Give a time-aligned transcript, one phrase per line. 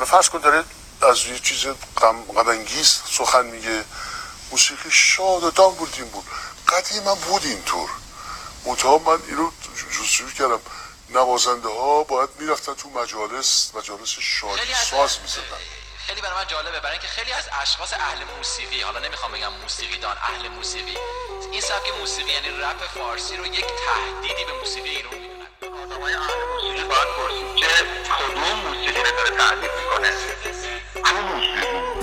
[0.00, 0.64] فرض کن داره
[1.02, 2.24] از یه چیز غم
[3.10, 3.84] سخن میگه.
[4.50, 6.24] موسیقی شاد و دام بود این بود.
[7.00, 7.90] من بود اینطور.
[8.66, 9.52] منتها من این رو
[10.32, 10.60] کردم.
[11.10, 15.42] نوازنده ها باید می‌رفتن تو مجالس مجالس شادی ساز می‌زدن.
[16.06, 16.80] خیلی برای من جالبه.
[16.80, 20.96] برای اینکه خیلی از اشخاص اهل موسیقی حالا نمی‌خوام بگم موسیقی دان اهل موسیقی.
[21.52, 25.33] این سبک موسیقی یعنی رپ فارسی رو یک تهدیدی به موسیقی ایران می‌دونن
[26.04, 27.66] آدمای اهل موسیقی باید پرسید که
[28.18, 30.10] کدوم موسیقی رو داره تهدید می‌کنه؟
[31.04, 31.93] رنگی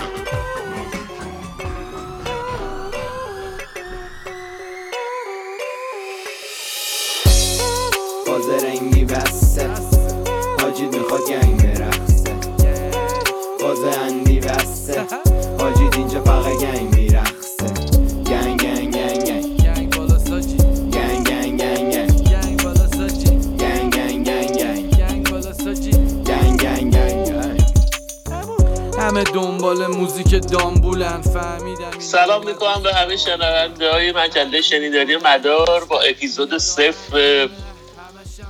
[29.21, 31.99] همه دنبال موزیک دامبولن فهمیدم.
[31.99, 37.49] سلام می‌کنم به همه شنونده های مجله شنیداری مدار با اپیزود صفر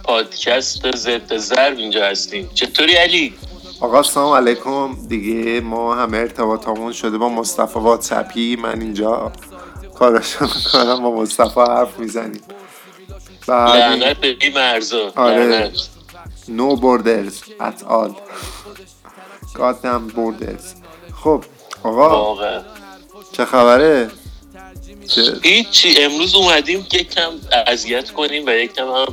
[0.04, 2.50] پادکست ضد ضرب اینجا هستیم.
[2.54, 3.34] چطوری علی؟
[3.82, 4.98] آقا سلام علیکم.
[5.08, 8.56] دیگه ما همه ارتباطمون شده با مصطفی واتسپی.
[8.56, 9.32] من اینجا
[10.00, 12.42] کارشو کنم با مصطفی حرف می‌زنیم.
[13.48, 15.72] لعنت به این مرزا آره.
[16.48, 18.14] نو بوردرز ات آل
[19.54, 20.74] گادم بوردرز
[21.24, 21.44] خب
[21.84, 22.64] آقا
[23.32, 24.12] چه خبره؟
[25.44, 27.32] هیچی امروز اومدیم یکم
[27.68, 29.08] اذیت کنیم و یکم هم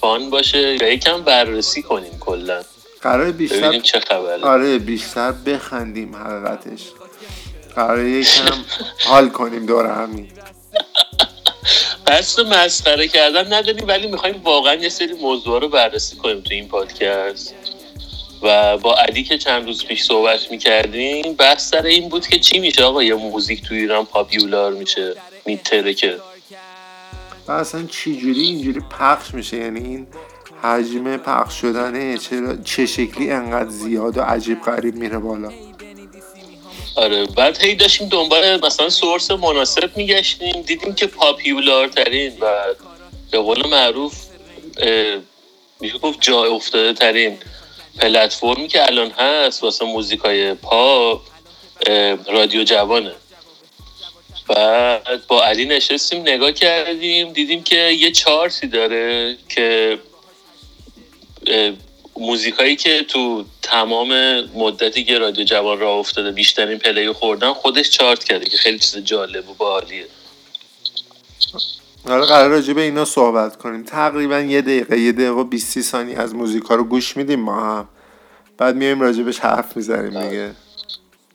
[0.00, 2.62] فان باشه یا یکم بررسی کنیم کلا.
[3.00, 4.44] قرار بیشتر چه خبره.
[4.44, 6.82] آره بیشتر بخندیم حقیقتش.
[7.74, 8.64] قرار یکم
[9.06, 10.28] حال کنیم دور همین.
[12.06, 16.68] قصد مسخره کردن نداریم ولی می‌خوایم واقعا یه سری موضوع رو بررسی کنیم تو این
[16.68, 17.54] پادکست.
[18.42, 22.58] و با علی که چند روز پیش صحبت می‌کردیم بحث سر این بود که چی
[22.58, 25.14] میشه آقا؟ یه موزیک تو ایران پاپیولار میشه
[25.46, 26.18] میترکه
[27.48, 30.06] و اصلا چجوری اینجوری پخش میشه؟ یعنی این
[30.62, 35.52] حجم پخش شدنه چرا چه شکلی انقدر زیاد و عجیب غریب میره بالا؟
[36.96, 42.46] آره بعد هی داشتیم دنبال مثلا سورس مناسب میگشتیم دیدیم که پاپیولارترین و
[43.30, 44.14] به قول معروف
[45.80, 47.38] میشه گفت جا افتاده ترین
[47.98, 51.20] پلتفرمی که الان هست واسه موزیکای پاپ
[52.26, 53.14] رادیو جوانه.
[54.48, 59.98] بعد با علی نشستیم نگاه کردیم دیدیم که یه چارتی داره که
[62.16, 68.24] موزیکایی که تو تمام مدتی که رادیو جوان را افتاده بیشترین پلی خوردن خودش چارت
[68.24, 70.06] کرده که خیلی چیز جالب و باحالیه.
[72.08, 73.84] حالا قرار راجع به اینا صحبت کنیم.
[73.84, 77.88] تقریبا یه دقیقه یه دقیقه و 20 ثانیه از موزیکا رو گوش میدیم ما هم.
[78.58, 80.50] بعد میایم راجبش حرف می‌زنیم دیگه.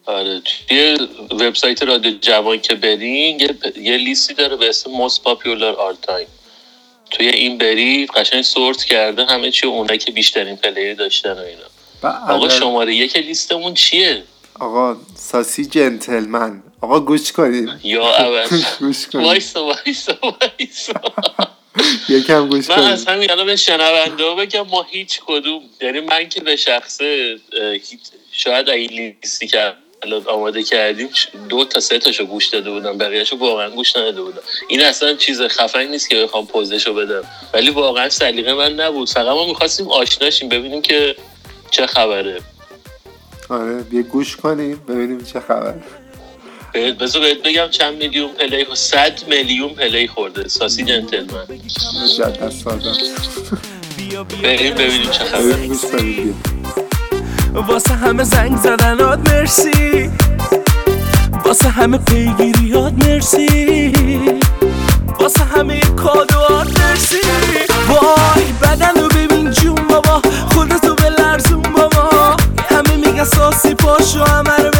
[0.05, 0.97] آره توی
[1.31, 6.27] وبسایت رادیو جوان که برین یه, یه لیستی داره به اسم most popular all time.
[7.11, 12.13] توی این برید قشنگ سورت کرده همه چی اونایی که بیشترین پلیر داشتن و اینا.
[12.27, 14.23] آقا شماره یک لیستمون چیه؟
[14.59, 16.63] آقا ساسی جنتلمن.
[16.81, 18.47] آقا گوش کنید یا اول
[18.79, 20.93] گوش کنید وایسا وایسا وایسا
[22.09, 26.41] یکم گوش من از همین الان به شنونده بگم ما هیچ کدوم یعنی من که
[26.41, 27.39] به شخصه
[28.31, 31.09] شاید این لیستی که الان آماده کردیم
[31.49, 34.41] دو تا سه تاشو گوش داده بودم بقیهشو واقعا گوش نداده بودم.
[34.67, 37.23] این اصلا چیز خفنی نیست که بخوام پوزشو بدم.
[37.53, 39.09] ولی واقعا سلیقه من نبود.
[39.09, 41.15] فقط ما می‌خواستیم آشناشیم ببینیم که
[41.71, 42.41] چه خبره.
[43.53, 45.83] آره بیا گوش کنیم ببینیم چه خبره
[46.73, 50.47] بذار بهت بگم چند میلیون play صد میلیون play خورده.
[50.47, 51.45] ساسی جنتلمن.
[52.17, 52.91] جد ساده.
[54.43, 56.33] بریم ببینیم چه خبره
[57.53, 60.09] واسه همه زنگ زدنات مرسی.
[61.45, 63.93] واسه همه پیگیریات مرسی.
[65.19, 67.17] واسه همه کادوات مرسی.
[67.87, 70.22] وای بدن رو ببین جون بابا.
[73.23, 74.72] همه میگن ساسی پاشو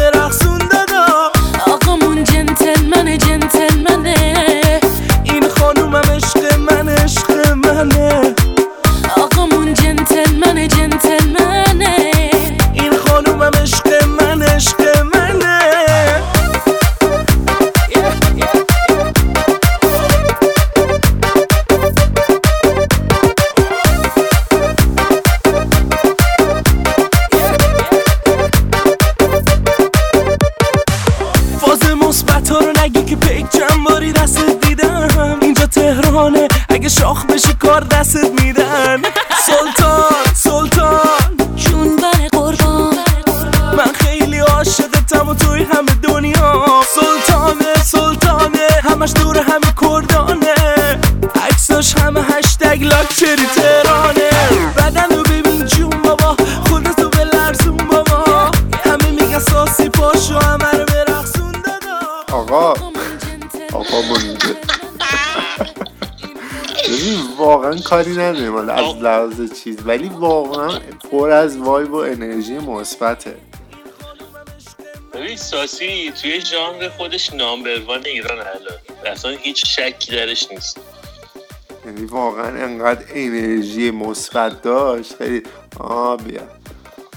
[69.04, 70.78] لحاظ چیز ولی واقعا
[71.10, 73.36] پر از وایب و انرژی مثبته.
[75.14, 78.78] ببین ساسی توی ژانر خودش نامبروان ایران الان.
[79.06, 80.80] اصلا هیچ شکی درش نیست.
[81.86, 85.42] یعنی واقعا انقدر انرژی مثبت داشت خیلی
[85.80, 86.40] آه بیا.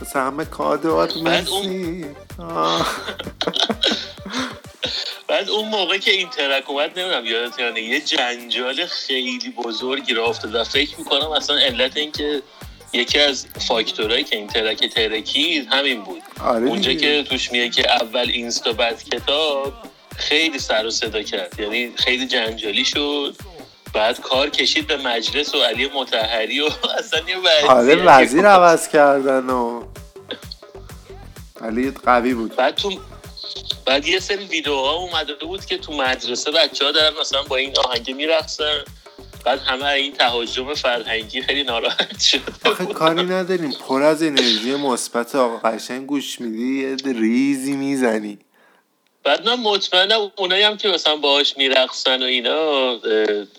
[0.01, 2.05] واسه همه کادوات اون-
[5.99, 10.97] که این ترک اومد نمی‌دونم یادت یعنی یه جنجال خیلی بزرگی را افتاد و فکر
[10.97, 12.41] می‌کنم اصلا علت این که
[12.93, 16.21] یکی از فاکتورهایی که این ترک ترکی همین بود.
[16.39, 16.93] آره اونجا.
[16.93, 19.73] که توش میگه که اول اینستا بعد کتاب
[20.15, 21.59] خیلی سر و صدا کرد.
[21.59, 23.35] یعنی خیلی جنجالی شد.
[23.93, 26.65] بعد کار کشید به مجلس و علی متحری و
[26.99, 29.83] اصلا یه وضعیتی آره وزیر عوض کردن و
[31.61, 32.55] ولی قوی بود.
[32.55, 32.91] بعد تو
[33.87, 37.77] بعد یه سری ویدیوها اومده بود که تو مدرسه بچه ها دارن مثلا با این
[37.77, 38.83] آهنگ میرقصن.
[39.45, 43.71] بعد همه این تهاجم فرهنگی خیلی ناراحت شد آخه کاری نداریم.
[43.71, 45.69] پر از انرژی مثبت آقا.
[45.69, 48.39] قشنگ گوش میدی یه ریزی می‌زنی.
[49.23, 52.99] بعد من مطمئنم اونایی هم که مثلا باهاش میرقصن و اینا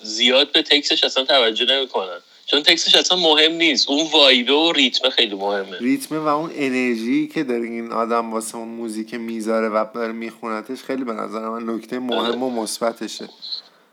[0.03, 2.21] زیاد به تکسش اصلا توجه نمی‌کنن.
[2.51, 3.89] چون تکسش اصلا مهم نیست.
[3.89, 5.79] اون وایبه و ریتم خیلی مهمه.
[5.79, 10.79] ریتم و اون انرژی که داره این آدم واسه اون موزیک می‌ذاره و داره میخونتش
[10.79, 13.29] خیلی به نظر من نکته مهم و مثبتشه.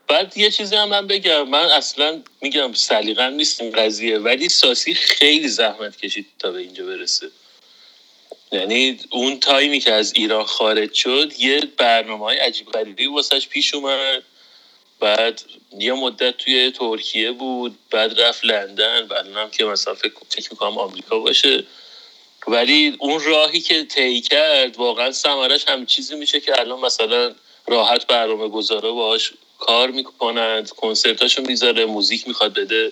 [0.08, 1.50] بعد یه چیزی هم من بگم.
[1.50, 6.86] من اصلا میگم سلیقم نیست این قضیه ولی ساسی خیلی زحمت کشید تا به اینجا
[6.86, 7.28] برسه.
[8.52, 13.74] یعنی اون تایمی که از ایران خارج شد یه برنامه های عجیب غریبی واسش پیش
[13.74, 14.24] اومد.
[15.06, 15.42] بعد
[15.80, 20.14] یه مدت توی ترکیه بود بعد رفت لندن بعد هم که مثلا فکر,
[20.52, 21.64] می‌کنم آمریکا باشه.
[22.48, 27.36] ولی اون راهی که طی کرد واقعا ثمرش هم چیزی میشه که الان مثلا
[27.68, 32.92] راحت برنامه گذاره باهاش کار می‌کنند کنسرتاشو می‌ذاره موزیک می‌خواد بده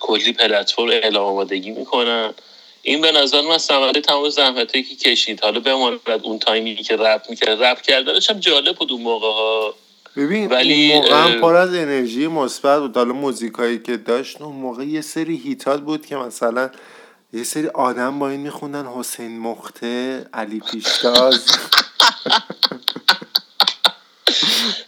[0.00, 2.34] کلی پلتفرم اعلام آمادگی می‌کنن.
[2.82, 5.40] این به نظر من ثمره تمام زحمتی که کشید.
[5.40, 7.62] حالا بماند اون تایمی که رپ می‌کرد.
[7.62, 9.74] رپ کردنش هم جالب بود اون موقع ها
[10.18, 12.96] ببین ولی، موقع هم پر از انرژی مثبت بود.
[12.96, 16.70] حالا موزیکایی که داشت اون موقع یه سری هیتات بود که مثلا
[17.32, 21.46] یه سری آدم با این میخوندن حسین مخته علی پیشتاز.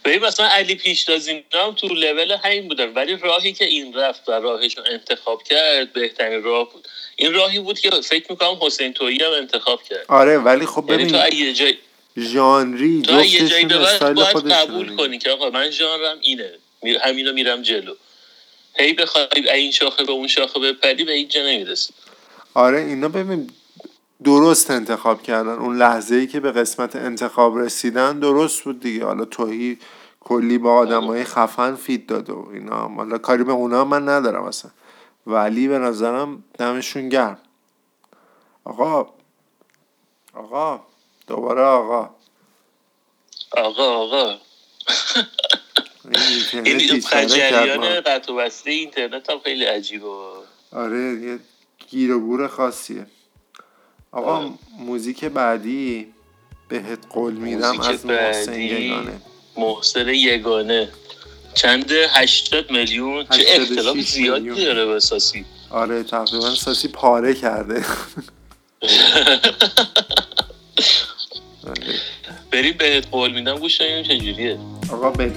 [0.05, 2.93] ببین مثلا علی پیشتاز اینا هم تو لول همین بودن.
[2.93, 6.87] ولی راهی که این رفت و راهش رو انتخاب کرد بهترین راه بود.
[7.15, 10.05] این راهی بود که فکر می‌کنم حسین تویی هم انتخاب کرد.
[10.07, 11.77] آره ولی خب یعنی تو ببین اگه یه جای
[12.17, 16.51] ژانری یه جایی به باید قبول کنی که آقا من ژانرم اینه.
[16.83, 17.93] می- همینو میرم جلو.
[18.79, 21.93] هی بخوای این شاخه به اون شاخه بپری به هیچ جا نمی‌رسی.
[22.53, 23.49] آره اینا ببین
[24.23, 25.51] درست انتخاب کردن.
[25.51, 29.05] اون لحظه ای که به قسمت انتخاب رسیدن درست بود دیگه.
[29.05, 29.77] حالا توهی
[30.19, 32.87] کلی با آدم های خفن فید داد و اینا.
[32.87, 34.71] حالا کاری به اونا من ندارم اصلا.
[35.27, 37.39] ولی به نظرم دمشون گرم.
[38.63, 39.13] آقا
[40.33, 40.81] آقا
[41.31, 42.09] دوباره آقا.
[43.57, 44.37] آقا آقا.
[46.65, 46.77] این
[47.27, 47.99] جریان.
[48.01, 50.07] قطع و بسته اینترنت هم خیلی عجیبه.
[50.71, 51.39] آره یه
[51.89, 53.05] گیر و گور خاصیه.
[54.11, 56.13] آقا موزیک بعدی
[56.69, 58.63] بهت قول میدم از محسن بعدی.
[58.63, 59.21] یگانه.
[59.57, 60.89] محسن یگانه.
[61.53, 64.65] چند 80 میلیون؟ چه 86 اختلاف زیادی.
[64.65, 67.85] داره به اساسی آره تقریبا ساسی پاره کرده.
[72.51, 74.57] بریم بهت قول میدم گوش کنیم چجوریه؟
[74.93, 75.33] آقا بریم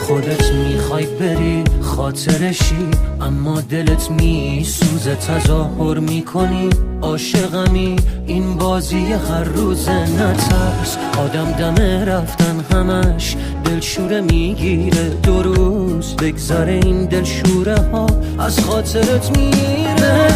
[0.00, 6.70] خودت می‌خوای بری خاطرشی اما دلت میسوزه تظاهر می‌کنی.
[7.02, 7.96] عاشقمی
[8.26, 10.98] این بازی هر روز نترس.
[11.18, 15.08] آدم دم رفتن همش دلشوره می‌گیره.
[15.08, 18.06] دو روز بگذره این دلشوره ها
[18.38, 20.28] از خاطرت میره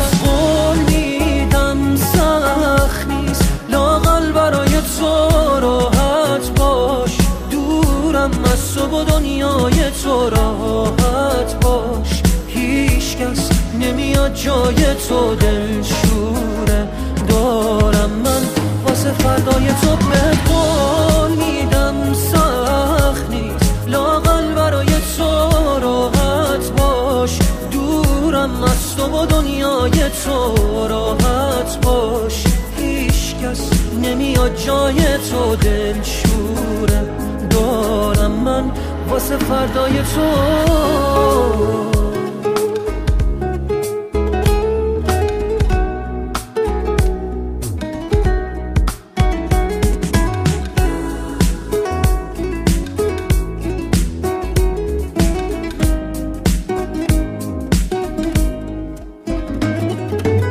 [8.86, 12.22] و دنیای تو راحت باش.
[12.48, 13.50] هیچ کس
[13.80, 16.88] نمیاد جای تو دلشوره.
[17.28, 18.42] دارم من
[18.86, 22.14] واسه فردای تو به قول میدم.
[22.14, 23.88] سخت نیست.
[23.88, 25.50] لاقل برای تو
[25.82, 27.38] راحت باش.
[27.70, 32.44] دورم از تو و دنیای تو راحت باش.
[32.76, 33.70] هیچ کس
[34.02, 34.96] نمیاد جای
[35.30, 37.25] تو دلشوره.
[37.56, 38.70] دارم من
[39.08, 41.26] واسه فردای تو.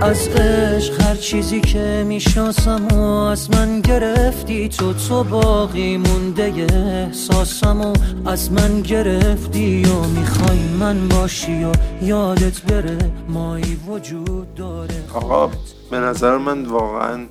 [0.02, 7.94] از عشق چیزی که می‌شناسم و از من گرفتی تو تو باقی مونده احساسم و
[8.30, 12.98] از من گرفتی و می‌خوای من باشی و یادت بره
[13.30, 15.04] مایی وجود داره.
[15.14, 15.52] آقا
[15.92, 17.26] به نظر من واقعا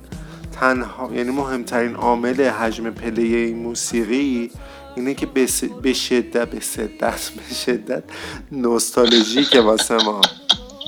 [0.51, 4.51] تنها یعنی مهمترین عامل حجم پلی موسیقی
[4.95, 8.03] اینه که به س- به شدت به شدت به شدت
[8.51, 10.21] نوستالژیکه واسه ما.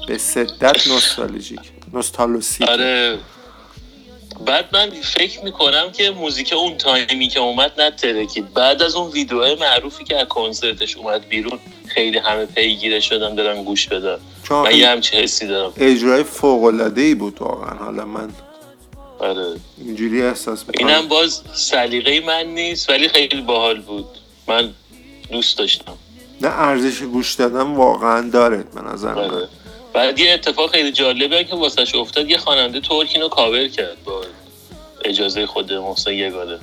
[0.07, 1.76] به شدت نوستالژیک.
[1.93, 3.19] نوستالژیک آره.
[4.45, 9.55] بعد من فکر می‌کنم که موزیک اون تایمی که اومد نترکید بعد از اون ویدیوهای
[9.55, 14.17] معروفی که از کنسرتش اومد بیرون خیلی همه پیگیره شدن دارن گوش بدن.
[14.49, 15.73] من یه همچین حسی دارم.
[15.77, 17.77] اجرای فوق العاده ای بود واقعا.
[17.77, 18.29] حالا من
[19.19, 19.55] آره.
[19.77, 20.87] اینجوری احساس می‌کنم.
[20.87, 24.05] اینم باز سلیقه من نیست ولی خیلی باحال بود.
[24.47, 24.73] من
[25.31, 25.93] دوست داشتم.
[26.41, 29.21] نه ارزش گوش دادن واقعا داره به نظر من.
[29.21, 29.47] آره.
[29.97, 34.21] بعد یه اتفاق خیلی جالبه که واسش افتاد یه خواننده ترک اینو کاور کرد با
[35.05, 36.59] اجازه خود محسن یگانه.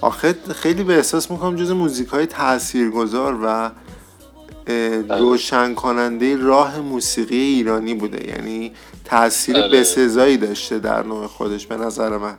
[0.00, 7.36] آخه خیلی به احساس می‌کنم جز موزیک های تاثیرگذار و اه، روشن کننده راه موسیقی
[7.36, 8.28] ایرانی بوده.
[8.28, 8.72] یعنی
[9.04, 9.80] تاثیر آره.
[9.80, 12.38] بسزایی داشته در نوع خودش به نظر من.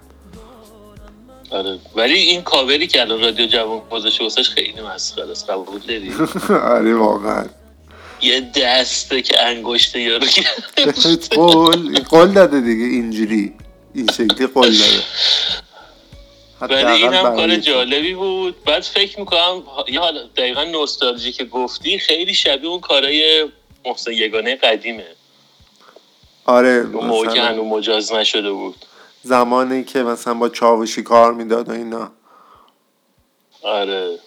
[1.51, 1.79] آره.
[1.95, 5.50] ولی این کاوری که الان رادیو جوان گذاشته واسش خیلی مسخره است.
[5.50, 6.13] قبول داری؟
[6.77, 7.45] آره واقعا.
[8.23, 10.25] یه دسته که انگشت یارو
[11.35, 13.53] قول قول داده دیگه اینجوری.
[13.93, 15.03] این شکلی قول داده.
[16.61, 17.55] ولی این هم کار.
[17.55, 18.63] جالبی بود.
[18.63, 23.47] بعد فکر می‌کنم یه حالا دقیقا نوستالژی که گفتی خیلی شبیه اون کارای
[23.85, 25.07] محسن یگانه قدیمه.
[26.45, 28.75] آره اون موقع که هنوز مجاز نشده بود.
[29.23, 32.11] زمانی که مثلا با چاوشی کار می‌داد و اینا.
[33.61, 34.19] آره.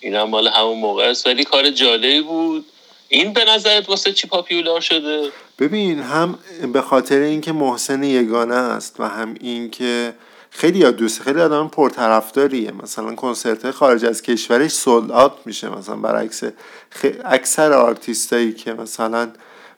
[0.00, 1.26] این هم مال همون موقع است.
[1.26, 2.66] ولی کار جالبی بود.
[3.14, 5.28] این به نظرت واسه چی پاپیولار شده؟
[5.58, 6.38] ببین هم
[6.72, 10.14] به خاطر اینکه محسن یگانه است و هم اینکه
[10.50, 12.72] خیلی یاد دوست خیلی آدم پرطرفداریه.
[12.82, 19.30] مثلا کنسرت خارج از کشورش سولد آوت میشه مثلا برعکس خ- اکثر آرتیستایی که مثلا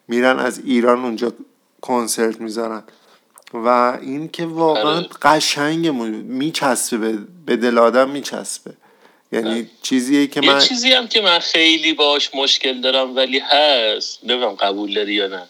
[0.09, 1.33] میرن از ایران اونجا
[1.81, 2.83] کنسرت می‌ذارن.
[3.55, 5.09] و این که واقعا آره.
[5.23, 8.71] قشنگ میچسبه به, به دل آدم میچسبه.
[9.33, 14.18] یعنی چیزیه که یه من چیزی هم که من خیلی باش مشکل دارم ولی هست
[14.23, 15.42] نمی‌دونم قبول داری یا نه.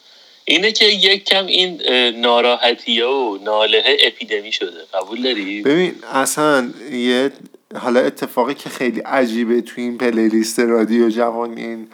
[0.44, 4.84] اینه که یک کم این اه، ناراحتیه و ناله اپیدمی شده.
[4.94, 7.32] قبول داری؟ ببین اصلا یه
[7.74, 11.88] حالا اتفاقی که خیلی عجیبه تو این پلیلیست رادیو جوان این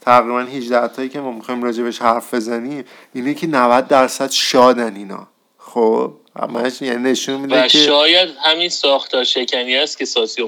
[0.00, 5.28] تقریبا 18 تایی که ما می‌خوایم راجبش حرف بزنیم اینه که 90 درصد شادن اینا.
[5.74, 10.42] خب همش یعنی نشون میده و که شاید همین ساختار شکنی است که ساسی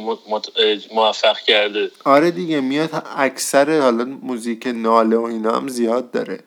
[0.95, 6.41] موفق کرده آره دیگه میاد اکثر حالا موزیک ناله و اینا هم زیاد داره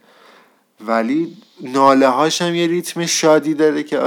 [0.82, 4.00] ولی ناله هاش هم یه ریتم شادی داره که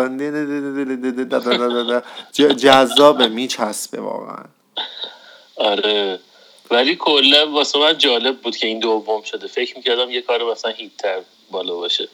[2.55, 4.45] جذابه میچسبه واقعا
[5.57, 6.19] آره
[6.71, 10.71] ولی کلا واسه من جالب بود که این دوم شده فکر می‌کردم یه کار مثلا
[10.71, 11.21] هیتر
[11.51, 12.09] بالا باشه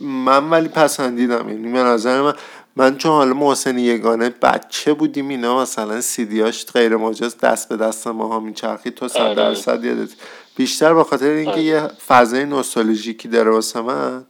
[0.00, 1.48] من ولی پسندیدم.
[1.48, 2.34] یعنی به نظر من
[2.76, 8.06] من چون حالا محسن یگانه بچه بودیم اینا مثلا سیدیاش غیر مجاز دست به دست
[8.06, 9.34] ما ها میچرخید تو صد آره.
[9.34, 10.10] درصد یادت.
[10.56, 11.62] بیشتر به خاطر اینکه آره.
[11.62, 14.26] یه فضای نوستالژیکی داره واسه من.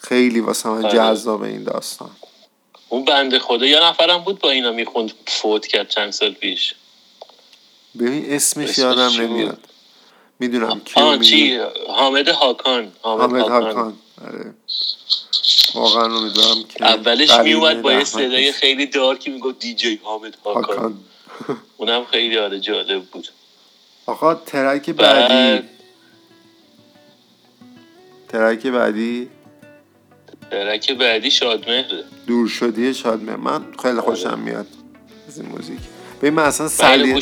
[0.00, 0.96] خیلی واسه من آره.
[0.96, 2.10] جذابه این داستان.
[2.88, 6.74] اون بنده خدا یه نفرم بود با اینا می‌خوند فوت کرد چند سال پیش.
[7.98, 9.58] ببین اسمش یادم؟ نمیاد.
[10.40, 11.58] می‌دونم میگی چی؟
[11.88, 12.92] حامد هاکان.
[13.02, 13.94] حامد, حامد هاکان, هاکان.
[14.24, 14.54] آره.
[15.74, 18.52] واقعا امیدوارم که اولش میومد با یه صدای.
[18.52, 20.98] خیلی دارکی می‌گفت دیجی حامد هاکان
[21.76, 23.28] اونم خیلی آره جالب بود.
[24.06, 25.34] آقا ترک بعدی.
[25.34, 25.68] بعد
[28.28, 29.30] ترک بعدی.
[30.50, 32.04] ترک بعدی شادمهره.
[32.26, 34.66] دور شدی شادمه من خیلی خوشم میاد
[35.28, 35.78] از این موزیک.
[36.18, 37.20] ببین من اصلا سلی...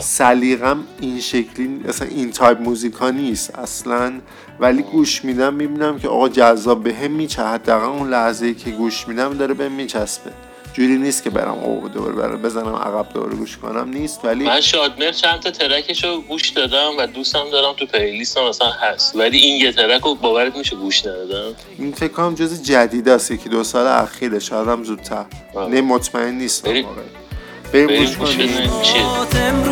[0.00, 4.12] سلیقم این شکلی اصلا این تایپ موزیک ها نیست اصلا.
[4.60, 7.42] ولی گوش میدم می‌بینم که آقا جذابه بهم میچسبه.
[7.42, 10.30] حداقل اون لحظه که گوش میدم داره بهم میچسبه.
[10.72, 13.88] جوری نیست که برم او دور برم بزنم عقب دور گوش کنم.
[13.88, 17.86] نیست ولی من شادمهر چند تا track ش رو گوش دادم و دوستم دارم تو
[17.86, 19.16] playlist م مثلا هست.
[19.16, 21.54] ولی این یه track رو باورت میشه گوش ندادم.
[21.78, 25.24] این فکر کنم جز جدید است یکی دو سال اخیره شاید هم زودتر.
[25.54, 25.70] آه.
[25.70, 26.84] نه مطمئن نیستم
[27.72, 28.04] بریم.
[28.04, 28.70] گوش کنیم.
[29.48, 29.68] امروز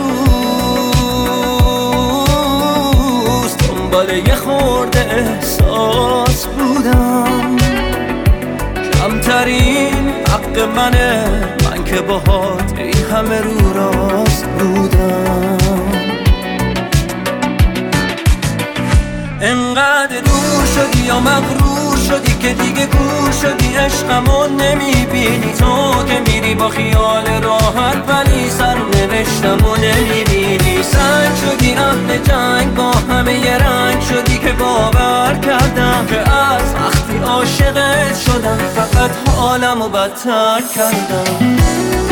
[3.57, 7.57] دنبال یه خورده احساس بودم.
[8.93, 11.25] کمترین حق منه.
[11.65, 15.59] من که باهات این همه رو راست بودم.
[19.41, 21.54] انقدر دور شدی یا مغرور
[22.45, 25.53] که دیگه گور شدی عشقمو نمی‌بینی.
[25.59, 30.83] تو که میری با خیال راحت ولی سر نوشتمو نمی‌بینی.
[30.83, 37.19] سنگ شدی اهل جنگ با همه یه رنگ شدی که باور کردم که از وقتی
[37.27, 42.04] عاشقت شدم فقط حالمو بدتر کردم.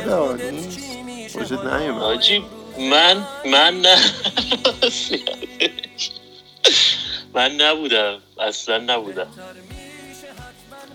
[0.00, 0.52] جالبه
[1.34, 2.02] وجود نیومد.
[2.02, 2.44] حاجی
[2.78, 3.96] من من نه.
[7.34, 8.18] من نبودم.
[8.40, 9.26] اصلا نبودم.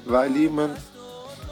[0.08, 0.78] ولی من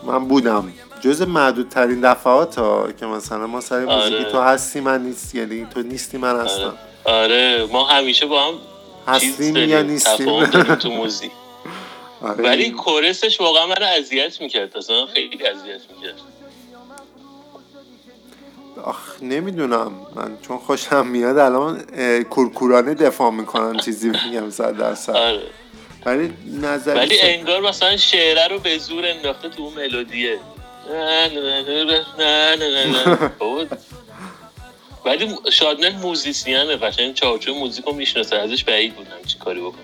[0.04, 0.74] من بودم.
[1.02, 4.32] جز معدودترین دفعات ها که مثلا ما سر موزیکی آره.
[4.32, 5.36] تو هستی من نیست.
[5.36, 6.74] یعنی تو نیستی من هستم.
[7.04, 7.66] آره.
[7.72, 8.54] ما همیشه با هم
[9.08, 11.32] هستیم یا نیستیم؟ تفاهم داریم تو موزیک.
[12.22, 12.44] آره.
[12.44, 14.78] ولی کورسش واقعا من اذیت می‌کرد.
[14.78, 16.35] اصلا خیلی اذیت می‌کرد.
[18.84, 19.92] آخ نمی‌دونم.
[20.16, 21.82] من چون خوشم میاد الان
[22.24, 25.16] کورکورانه دفاع می‌کنم چیزی میگم صد درصد.
[25.16, 25.42] آره.
[26.06, 30.40] ولی نظری ولی انگار مثلا شعره رو به زور انداخته تو اون ملودیه.
[35.06, 39.80] ولی شادمن موزیسیانه قشنگ چارچوب موزیک رو می‌شناسه ازش بعید بودم چی کاری بکنم.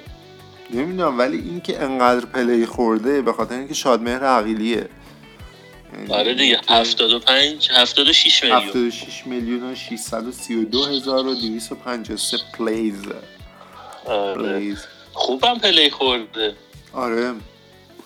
[0.69, 4.89] نمی‌دونم ولی اینکه انقدر play خورده به خاطر اینکه شادمهر عقیلیه.
[6.09, 8.61] آره دیگه 75 76 میلیون.
[8.61, 12.95] 76 میلیون و 632 هزار و 253 plays.
[14.05, 14.33] آره.
[14.43, 14.77] plays.
[15.13, 16.55] خوبم play خورده.
[16.93, 17.33] آره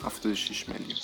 [0.06, 1.00] 76 میلیون.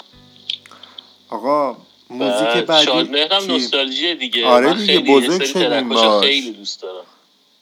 [1.30, 1.78] آقا
[2.10, 4.46] موزیک بعد بعدی شادمهر هم چی؟ نوستالژیه دیگه.
[4.46, 6.24] آره من دیگه، بزرگ شدیم باهاش.
[6.24, 7.04] خیلی دوست دارم.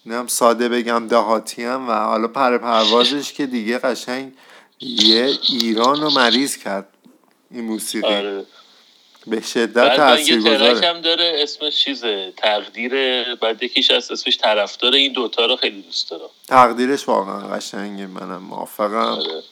[0.05, 4.31] نم ساده بگم دهاتی هم و حالا پر پروازش که دیگه قشنگ
[4.81, 6.87] یه ایران رو مریض کرد
[7.51, 8.07] این موسیقی.
[8.07, 8.45] آره.
[9.29, 10.87] به شدت بعد من یه تاثیر ترک گذاره.
[10.87, 12.93] هم داره اسمش چیزه تقدیر
[13.35, 16.29] بعد یکیش هست اسمش طرفدار این دوتا رو خیلی دوست دارم.
[16.47, 18.95] تقدیرش واقعا قشنگه منم موافقم.
[18.95, 19.43] آره.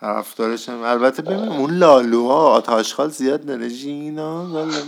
[0.00, 4.76] طرفدارشم البته ببین اون لالوها آتاشخال زیاد داره جینا لالا.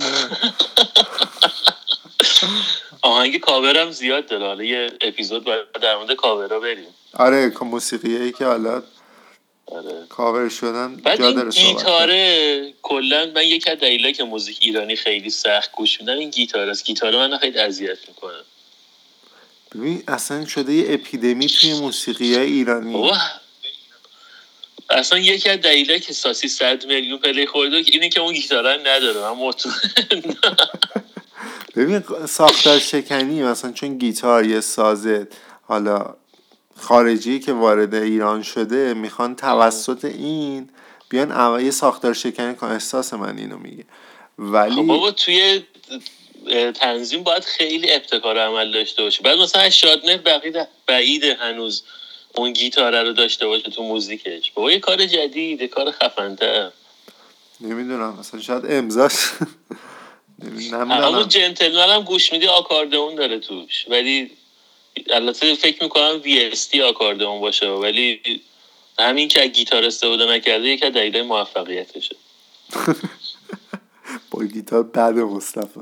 [3.03, 4.47] آهنگ کاورم زیاد داره.
[4.47, 6.87] حالا یه اپیزود باید در مورد کاورا بریم.
[7.15, 8.83] آره موسیقیه که حالا
[9.71, 10.07] آره.
[10.09, 11.77] کاور شدن بعد جا این داره صحبت کنیم.
[11.77, 16.69] گیتاره کلا من یکی از دلایلی که موزیک ایرانی خیلی سخت گوش میدم این گیتار
[16.69, 16.85] است.
[16.85, 18.39] گیتار من خیلی اذیت می‌کنه.
[19.75, 22.93] ببین اصلا شده یه اپیدمی توی موسیقی ایرانی.
[22.93, 23.17] بابا.
[24.91, 28.81] اصلا یکی از دلایلی که ساسی صد میلیون play خورده اینه که اون گیتاره رو
[28.81, 29.21] نداره.
[29.21, 30.37] من مطمئن
[31.77, 35.29] ببین ساختار شکنی مثلا چون گیتار یه سازه
[35.63, 36.17] حالا
[36.81, 40.69] خارجی که وارد ایران شده می‌خوان توسط این
[41.09, 42.67] بیان اول یه ساختار شکنی کن.
[42.67, 43.85] احساس من اینو میگه.
[44.39, 45.63] ولی خب بابا توی
[46.75, 49.23] تنظیم باید خیلی ابتکار عمل داشته باشه.
[49.23, 51.83] بعد مثلا شادمهر بعید بعیده هنوز
[52.35, 54.53] اون گیتاره رو داشته باشه تو موزیکش.
[54.55, 56.71] بابا یه کار جدید یه کار خفن‌تر.
[57.61, 58.17] نمی‌دونم.
[58.21, 59.15] مثلا شاید امضاش
[60.73, 63.87] همون جنتلمن هم گوش میدی آکاردئون داره توش.
[63.89, 64.31] ولی
[65.11, 68.21] البته فکر می‌کنم وی اس تی آکاردئون باشه ولی
[68.99, 72.17] همین که گیتار استفاده نکرده یکی از دلایل موفقیتشه.
[74.31, 75.81] با گیتار بعد مصطفی.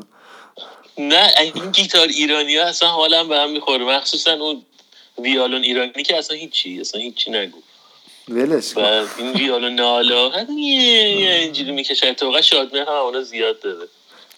[0.99, 3.85] نه این گیتار ایرانی ها اصلا حالم به هم می‌خوره.
[3.85, 4.63] مخصوصا اون
[5.19, 7.59] ویالون ایرانی که اصلا هیچی اصلا هیچی نگو.
[8.29, 8.81] ولش و
[9.19, 12.07] این ویالون نالا اینجوری می‌کشه.
[12.07, 13.89] اتفاقا شادمه هم اونا زیاد داره.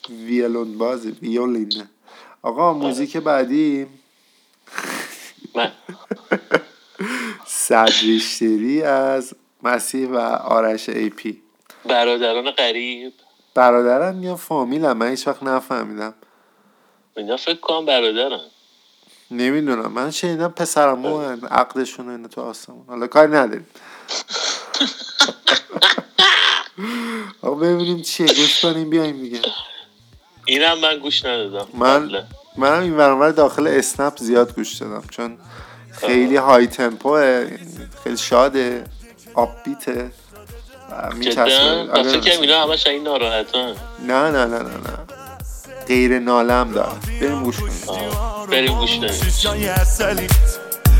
[0.09, 1.89] ویولون بازی ویولین
[2.43, 3.87] آقا موزیک بعدی.
[5.55, 5.73] من
[7.47, 11.43] صدریشتری از مسیح و آرش ای پی.
[11.85, 13.13] برادران غریب.
[13.55, 16.15] برادرم یا فامیلم من هیچ وقت نفهمیدم.
[17.17, 18.41] اینا فکر کنم برادرن.
[19.31, 19.93] نمی‌دونم.
[19.93, 22.85] من شنیدم پسرمو هن، عقدشون اینه تو آسمون.
[22.87, 23.67] حالا کاری نداریم.
[27.43, 28.27] ببینیم چیه.
[28.27, 29.41] گوش کنیم بیایم دیگه.
[30.47, 31.69] اینم من گوش ندادم.
[31.75, 32.25] من قبلا.
[32.61, 35.37] منم این برنامه داخل اسنپ زیاد گوش دادم چون
[35.93, 37.47] خیلی های تمپوه
[38.05, 38.85] خیلی شاده
[39.35, 40.11] آب بیته
[40.91, 41.45] و میچسبه.
[42.05, 43.75] فکر اینا همش این ناراحتن؟
[44.07, 44.99] نه نه نه نه نه.
[45.89, 48.11] غیر نالم دارم بریم گوش کنیم.
[48.51, 48.91] بریم گوش
[49.45, 50.29] کنیم.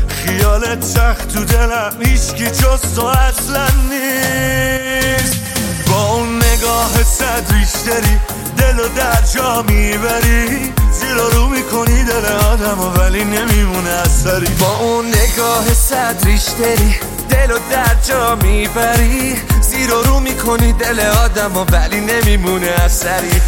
[0.07, 5.41] خیالت سخت تو دلم هیچکی جز تو اصلا نیست.
[5.87, 10.73] با اون نگاه نگاه صد ریشتری دل و در جا می‌بری.
[10.91, 16.95] زیر و رو می‌کنی دل آدم و ولی نمیمونه اثری با اون نگاه صد ریشتری
[17.29, 19.35] دل و در جا می‌بری.
[19.61, 23.41] زیر و رو می‌کنی دل آدم و ولی نمیمونه اثری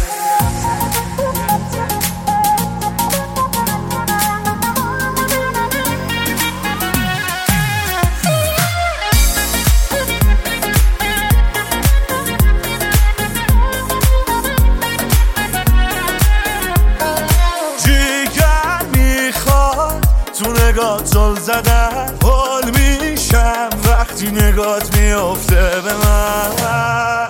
[20.94, 23.68] نگاه زل زدن حال میشم.
[23.84, 27.28] وقتی نگات میافته به من.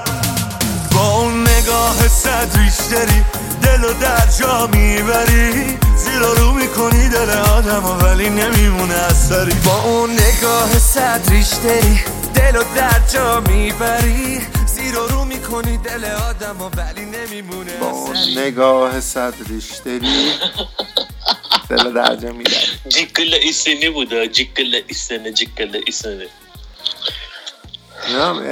[0.93, 3.25] با اون نگاه صد ریشتری
[3.63, 5.79] دل و در جا می‌بری.
[5.97, 12.01] زیر و رو می‌کنی دل آدم ولی نمیمونه اثری با اون نگاه صد ریشتری
[12.35, 14.41] دل و در جا می‌بری.
[14.67, 18.17] زیر و رو می‌کنی دل آدم ولی نمیمونه با اون.
[18.37, 20.33] نگاه صد ریشتری
[21.69, 26.27] دل درجا میدن جیکل ایسینی بوده جیکل ایسینه جیکل ایسینه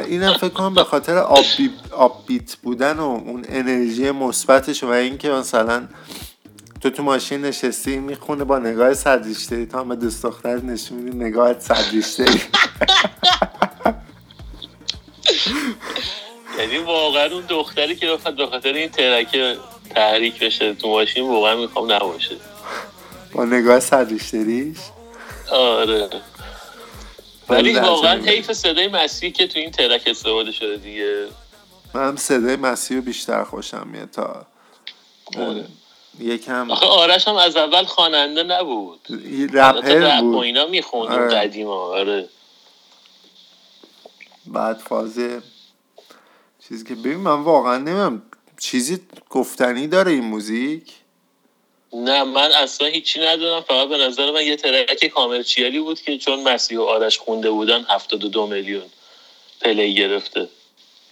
[0.08, 5.88] اینم فکر کنم به خاطر آب, بیت بودن و اون انرژی مثبتش و اینکه مثلا
[6.80, 11.18] تو تو ماشین نشستی می‌خونه با نگاه ریشتری تا هم به دوست دختر نشون میدی
[11.18, 12.40] نگاهت ریشتری
[16.58, 19.56] یعنی واقعا اون دختری که بخواد به خاطر این ترکه
[19.94, 22.36] تحریک بشه تو ماشین واقعا می‌خوام نباشه.
[23.32, 24.78] با نگاه صد ریشتریش
[25.50, 26.08] آره.
[27.48, 28.20] ولی درجا واقعا.
[28.22, 31.26] حیف صدای مسیحی که تو این ترک استفاده شده دیگه.
[31.94, 34.46] من هم صدای مسیح رو بیشتر خوشم میاد تا
[35.38, 35.64] آره.
[36.18, 39.00] یکم آخه آرش هم از اول خواننده نبود.
[39.52, 41.34] رپر رپ و بود اینا می‌خوند آره.
[41.34, 42.28] قدیما آره.
[44.46, 45.18] بعد فاز
[46.68, 48.22] چیزی که ببین من واقعا نمیم
[48.58, 50.92] چیزی گفتنی داره این موزیک؟
[51.92, 56.42] نه من اصلا هیچی ندارم فقط به نظر من یه ترک کامرچیالی بود که چون
[56.42, 58.84] مسیح و آرش خونده بودن 72 میلیون
[59.60, 60.48] پلی گرفته.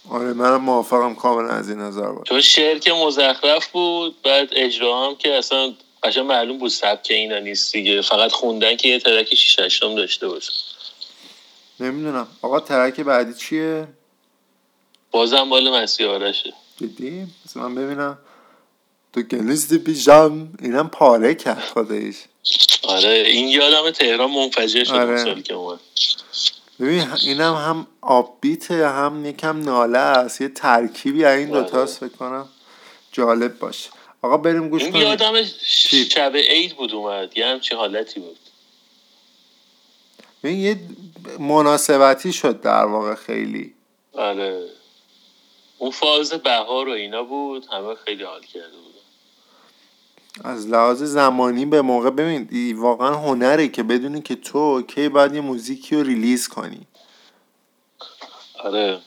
[0.09, 5.07] آره منم موافقم کاملا از این نظر باشه چون شعر که مزخرف بود بعد اجرا
[5.07, 8.01] هم که اصلا قشنگ معلوم بود سبک اینا نیست دیگه.
[8.01, 10.51] فقط خوندن که یه ترک 6 8 داشته باشه.
[11.79, 12.27] نمی‌دونم.
[12.41, 13.87] آقا ترک بعدی چیه؟
[15.11, 16.53] بازم مال مسیح آرشه.
[16.81, 18.17] جدی؟ من ببینم.
[19.13, 22.15] تو گلیستی پیشم اینم پاره کرد خودش.
[22.83, 25.23] آره این یادم تهران منفجر شد آره.
[25.23, 25.79] سال که اومد.
[26.79, 30.41] ببین اینم هم آبیته هم یکم ناله است.
[30.41, 31.63] یه ترکیبی از این آره.
[31.63, 32.49] دوتاست فکر کنم
[33.11, 33.89] جالب باشه.
[34.21, 35.03] آقا بریم گوش این کنیم.
[35.03, 37.37] یادم چی؟ شب عید بود اومد.
[37.37, 38.37] یه همچین حالتی بود.
[40.43, 40.79] ببین یه
[41.39, 43.73] مناسبتی شد در واقع خیلی.
[44.13, 44.69] آره.
[45.77, 48.90] اون فاز بهار و اینا بود همه خیلی حال کرده بود.
[50.43, 55.41] از لحاظ زمانی به موقع ببین واقعا هنره که بدونی که تو کی باید یه
[55.41, 56.81] موزیکی رو ریلیز کنی.
[58.63, 58.99] آره.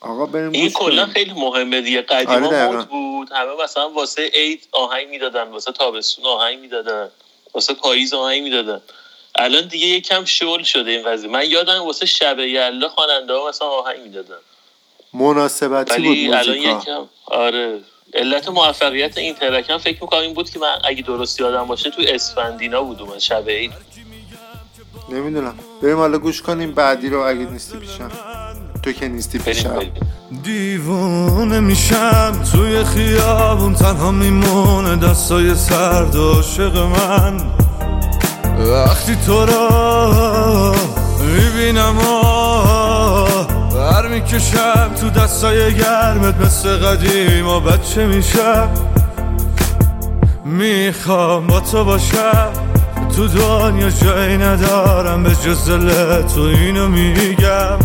[0.00, 2.06] آقا بریم این کلا خیلی مهمه دیگه.
[2.08, 2.72] آره قدیما.
[2.72, 3.32] مد بود.
[3.32, 7.10] همه مثلا واسه عید آهنگ می‌دادن واسه تابستون آهنگ می‌دادن
[7.54, 8.82] واسه پاییز آهنگ می‌دادن.
[9.34, 13.68] الان دیگه یکم شل شده این قضیه من یادم واسه شب یلدا خواننده ها مثلا
[13.68, 14.38] آهنگ می‌دادن.
[15.14, 16.80] مناسبتی بود ولی الان موزیکا.
[16.80, 17.80] یکم آره.
[18.14, 21.90] علت موفقیت این ترک هم فکر می‌کنم این بود که من اگه درست یادم باشه
[21.90, 23.72] تو اسفندینا بود اومد شب عید.
[25.08, 25.54] نمی‌دونم.
[25.82, 28.10] بریم حالا گوش کنیم بعدی رو اگه نیستی پیشم.
[28.82, 29.82] تو که نیستی پیشم.
[30.42, 37.52] دیوونه میشم توی خیابون تنها میمونه دستای سرد عاشق من.
[38.58, 40.74] وقتی تو را
[41.20, 41.98] می‌بینم
[44.00, 48.68] بر می‌کشم تو دستای گرمت مثل قدیم و بچه میشم.
[50.44, 52.48] می‌خوام با تو باشم.
[53.16, 55.64] تو دنیا جایی ندارم به جز
[56.34, 57.78] تو اینو میگم.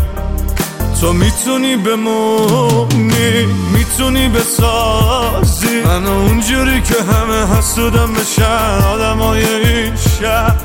[1.01, 5.81] تو می‌تونی بمونی می‌تونی بسازی.
[5.85, 10.55] من اونجوری که همه حسودم بشن آدم های این شهر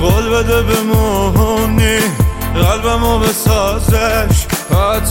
[0.00, 1.98] قول بده بمونی.
[2.54, 4.51] قلبمو بسازش.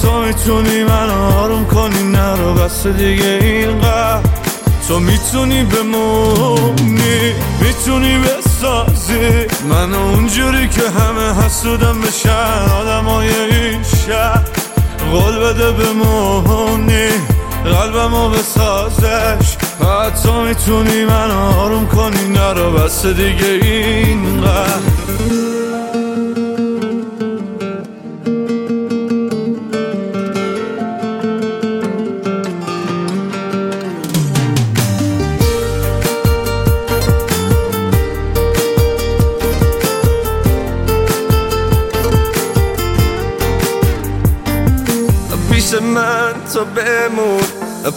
[0.02, 4.30] تو می‌تونی من آروم کنی نرو بس دیگه اینقدر
[4.88, 9.48] تو می‌تونی بمونی می‌تونی بسازی.
[9.70, 14.42] من اونجوری که همه حسودم بشن آدم های این شهر.
[15.12, 17.10] قول بده بمونی
[17.66, 19.58] قلبمو بسازش.
[20.24, 24.82] تو می‌تونی من آروم کنی نرو بس دیگه اینقدر
[45.80, 47.42] من تو بمون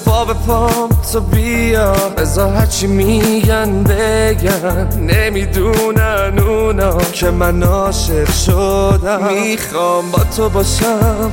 [0.05, 9.33] پا به پام تو بیا بذار هرچی میگن بگن نمی‌دونن اونا که من عاشق شدم
[9.33, 11.33] می‌خوام با تو باشم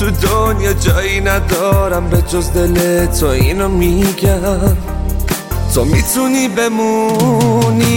[0.00, 4.76] تو دنیا جایی ندارم به جز دل تو اینو میگم
[5.74, 7.91] تو می‌تونی بمونی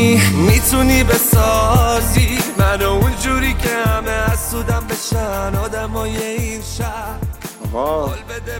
[7.75, 8.13] آقا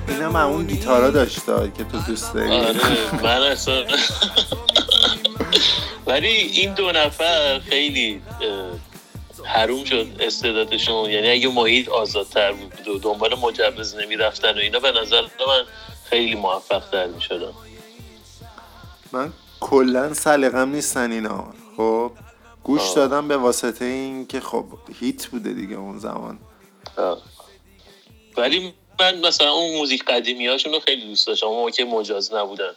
[0.08, 2.50] اینم اون گیتارا داشته که تو دوست داری.
[2.50, 3.86] آره من اصلا
[6.06, 8.22] ولی این دو نفر خیلی
[9.46, 14.92] حروم شد استعدادشون یعنی اگه محیط آزادتر بود و دنبال مجوز نمی‌رفتن و اینا به
[14.92, 15.64] نظر من
[16.10, 17.52] خیلی موفق تر می‌شدن.
[19.12, 21.54] من کلا سلیقم نیستن اینا.
[21.78, 22.12] خب
[22.64, 22.96] گوش آه.
[22.96, 24.66] دادم به واسطه این که خب
[25.00, 26.40] هیت بوده دیگه اون زمان.
[28.38, 32.76] ولی من مثلا اون موزیک قدیمی هاشون رو خیلی دوست داشتم اون که مجاز نبودن.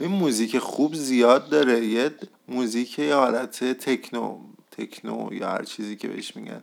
[0.00, 1.86] این موزیک خوب زیاد داره.
[1.86, 2.14] یه
[2.48, 4.38] موزیک یه حالت تکنو
[4.70, 6.62] تکنو یا هر چیزی که بهش میگن.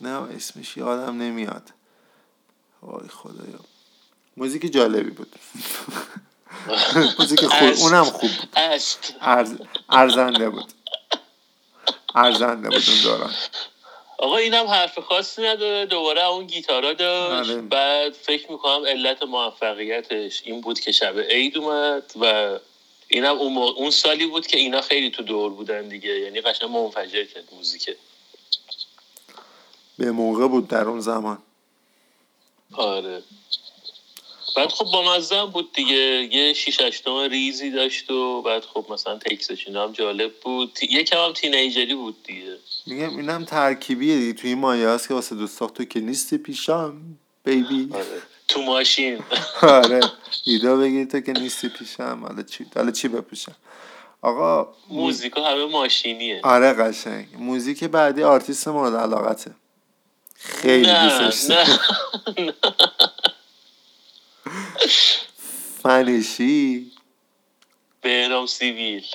[0.00, 1.70] نه اسمش یادم نمیاد.
[2.82, 3.60] وای خدایا.
[4.36, 5.36] موزیک جالبی بود.
[7.18, 7.74] موزیک خوب.
[7.78, 8.56] اونم خوب بود.
[9.88, 10.72] ارزنده بود.
[12.14, 13.34] ارزنده بود اون دوران.
[14.20, 15.86] آقا اینم حرف خاصی نداره.
[15.86, 17.50] دوباره اون گیتارا داشت.
[17.50, 17.60] آره.
[17.60, 22.58] بعد فکر می‌کنم علت موفقیتش این بود که شب عید اومد و
[23.08, 26.08] اینم اون, اون سالی بود که اینا خیلی تو دور بودن دیگه.
[26.08, 27.96] یعنی قشنگ منفجر کرد موزیک
[29.98, 31.38] به موقع بود در اون زمان.
[32.72, 33.22] آره.
[34.56, 36.28] بعد خب با مزه هم بود دیگه.
[36.32, 36.80] یه شیش
[37.30, 40.78] ریزی داشت و بعد خب مثلا تکسش اینا هم جالب بود.
[40.82, 42.56] یکم هم teenager ی بود دیگه.
[42.86, 44.32] میگم اینم ترکیبیه دیگه.
[44.32, 46.96] توی این مایه هست که واسه دوستاخت تو که نیستی پیشم
[47.44, 47.88] baby.
[47.94, 48.22] آره.
[48.48, 49.18] تو ماشین.
[49.62, 50.00] آره.
[50.46, 53.56] ویدیو بگیر تو که نیستی پیشم حالا چی حالا چی بپوشم؟
[54.22, 56.40] آقا موزیکا همه ماشینیه.
[56.44, 57.26] آره قشنگ.
[57.38, 59.50] موزیک بعدی آرتیست مورد علاقته.
[60.42, 61.56] خیلی دوستش
[65.82, 66.92] فنشی
[68.02, 69.06] بهنام سیویل.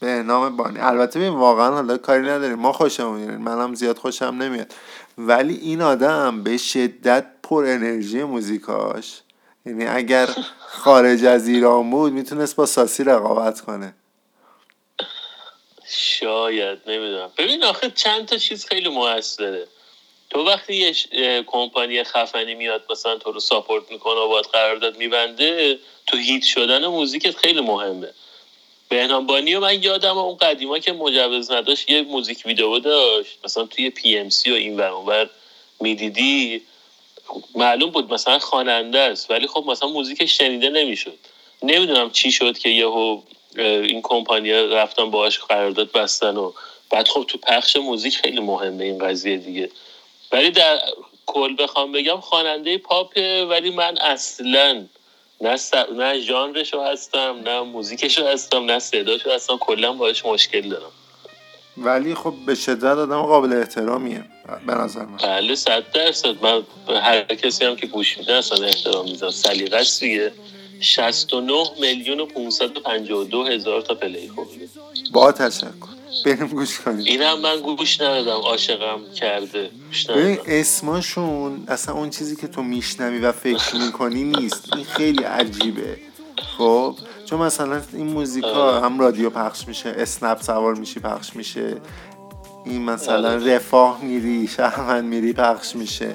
[0.00, 0.78] به نام بانی.
[0.78, 2.58] البته ببین واقعا حالا کاری نداریم.
[2.58, 3.40] ما خوشمون میاد.
[3.40, 4.74] منم زیاد خوشم نمیاد.
[5.18, 9.20] ولی این آدم به شدت پر انرژی موزیکاش.
[9.66, 10.28] یعنی اگر
[10.82, 13.94] خارج از ایران بود می‌تونست با ساسی رقابت کنه.
[15.88, 16.78] شاید.
[16.86, 17.30] نمی‌دونم.
[17.38, 19.66] ببین آخه چند تا چیز خیلی موثره.
[20.30, 21.06] تو وقتی یه ش-
[21.46, 26.86] کمپانی خفنی میاد مثلا تو رو support می‌کنه و باید قرارداد میبنده تو hit شدن
[26.86, 28.10] موزیکت خیلی مهمه.
[28.88, 33.66] بهنام بانی و من یادم اون قدیما که مجوز نداشت یه موزیک ویدیو داشت مثلا
[33.66, 35.30] توی پی ام سی و این ور اونور
[35.80, 36.62] می‌دیدی.
[37.54, 41.18] معلوم بود مثلا خواننده است ولی خب مثلا موزیکش شنیده نمی‌شد.
[41.62, 43.20] نمی‌دونم چی شد که یهو
[43.56, 46.52] این کمپانی رفتن باهاش قرارداد بستن و
[46.90, 49.70] بعد خب تو پخش موزیک خیلی مهمه این قضیه دیگه.
[50.32, 50.78] ولی در
[51.26, 54.86] کل بخوام بگم خواننده پاپه ولی من اصلا
[55.40, 55.72] نه, س...
[55.74, 59.56] نه ژانرشو هستم نه موزیکشو هستم نه صداشو هستم.
[59.56, 60.90] کلا باهاش مشکل دارم.
[61.78, 64.24] ولی خب به شدت آدم قابل احترامیه
[64.66, 65.16] به نظر من.
[65.16, 66.42] بله صد درصد.
[66.42, 69.32] من هر کسی هم که گوش میده اصلا احترام می‌ذارم.
[69.32, 70.32] سلیقه است دیگه.
[70.80, 74.68] 69 میلیون و 552 هزار تا پلی خورده
[75.12, 75.95] با تشکر.
[76.24, 77.04] بریم گوش کنیم.
[77.06, 79.70] این هم من گوش ندادم عاشقم کرده.
[80.08, 84.74] ببین اسماشون اصلا اون چیزی که تو میشنوی و فکر می‌کنی نیست.
[84.76, 85.98] این خیلی عجیبه.
[86.58, 88.80] خب؟ چون مثلا این موزیکا.
[88.80, 91.76] هم رادیو پخش میشه اسنپ سوار میشی پخش میشه.
[92.64, 93.54] این مثلا آره.
[93.54, 96.14] رفاه میری شهرمند میری پخش میشه.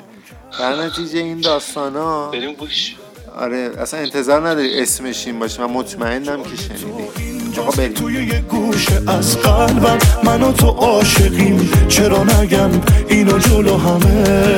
[0.59, 2.95] در نتیجه این داستان ها بریم گوش.
[3.37, 5.65] آره اصلا انتظار نداری اسمش این باشه.
[5.65, 7.59] من مطمئنم که شنیدی.
[7.59, 7.93] آقا بریم.
[7.93, 11.69] توی یه گوشه از قلبم من و تو عاشقیم.
[11.89, 12.69] چرا نگم
[13.07, 14.55] اینو جلو همه؟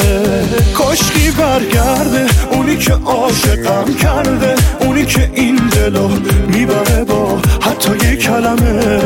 [0.74, 6.10] کاشکی برگرده اونی که عاشقم کرده اونی که این دلو
[6.48, 9.00] می‌بره با حتی یه کلمه.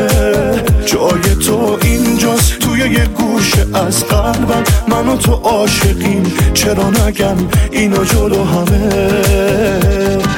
[0.86, 6.22] جای تو اینجاست توی یه گوشه از قلبم من و تو عاشقیم.
[6.54, 7.36] چرا نگم
[7.70, 10.37] اینو جلو همه؟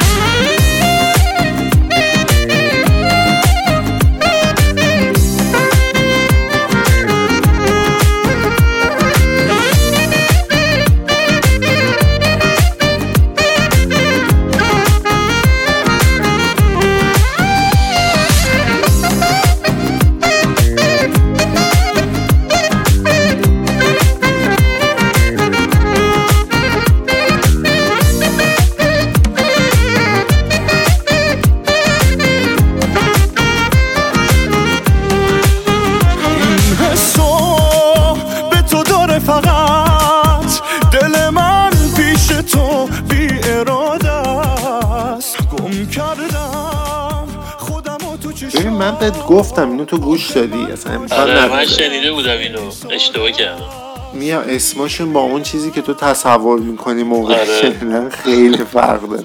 [49.60, 52.70] گفتم اینو تو گوش دادی؟ اصلا آره من شنیده بودم اینو.
[52.90, 53.68] اشتباه کردم.
[54.14, 58.10] میا اسمشون با اون چیزی که تو تصور می‌کنی موقع آره.
[58.10, 59.24] خیلی فرق داره.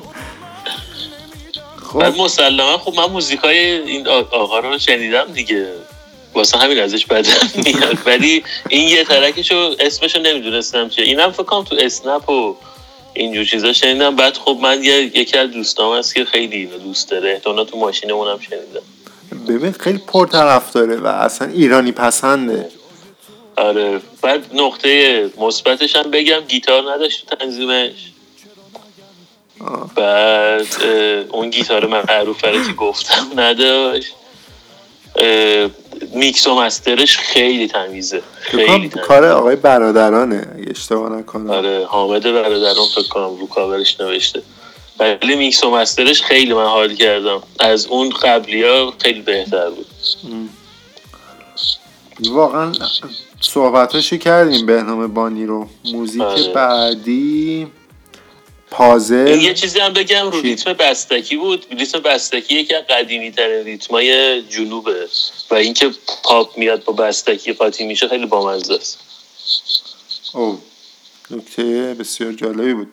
[1.84, 2.04] خب.
[2.04, 5.68] مسلما خب من موزیکای این آقا رو شنیدم دیگه.
[6.34, 7.98] واسه همین ازش بدم میاد.
[8.06, 12.56] ولی این یه ترکشو اسمشو نمی‌دونستم چیه اینم فکر کنم تو اسنپ و
[13.14, 14.16] اینجور چیزا شنیدم.
[14.16, 17.32] بعد خب من یه یکی از دوستام هست که خیلی اینو دوست داره.
[17.32, 18.82] احتمالا تو ماشینمون هم شنیدم.
[19.46, 22.70] ببین خیلی پرطرف داره و اصلا ایرانی پسنده.
[23.56, 28.12] آره بعد نقطه مثبتش هم بگم گیتار نداشت تو تنظیمش.
[29.96, 30.68] بعد
[31.30, 31.86] اون گیتار
[32.26, 32.34] رو
[32.68, 34.14] که گفتم؟ نداشت.
[36.14, 38.22] میکس و مسترش خیلی تمیزه.
[38.42, 41.50] خیلی کار آقای برادرانه اگه اشتباه نکنم.
[41.50, 44.42] آره حامد برادران فکر کنم رو کاورش نوشته.
[45.00, 47.44] ولی میکس و master ش خیلی من حال کردم.
[47.60, 49.88] از اون قبلی ها خیلی بهتر بود.
[52.20, 52.74] واقعا
[53.42, 55.68] صحبتاشو کردیم بهنام بانی رو.
[55.86, 56.54] موزیک آره.
[56.54, 57.68] بعدی
[58.72, 59.42] پازل.
[59.42, 61.66] یه چیزی هم بگم رو؟ ریتم بستکی بود.
[61.80, 65.08] ریتم بستکی یکی از قدیمی ترین ریتمای جنوبه.
[65.52, 65.92] و اینکه
[66.24, 69.00] پاپ میاد با بستکی قاطی میشه خیلی بامزه است.
[70.34, 70.60] او
[71.32, 72.92] نکته بسیار جالبی بود.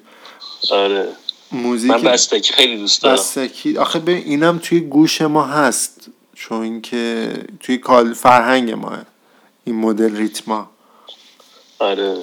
[0.71, 1.09] آره.
[1.53, 3.15] موزیک من بستکی خیلی دوست دارم.
[3.15, 3.79] بستکی.
[3.79, 8.99] آخه ببین اینم توی گوش ما هست چون که توی کال فرهنگ ما
[9.65, 10.71] این مدل ریتما
[11.79, 12.17] آره.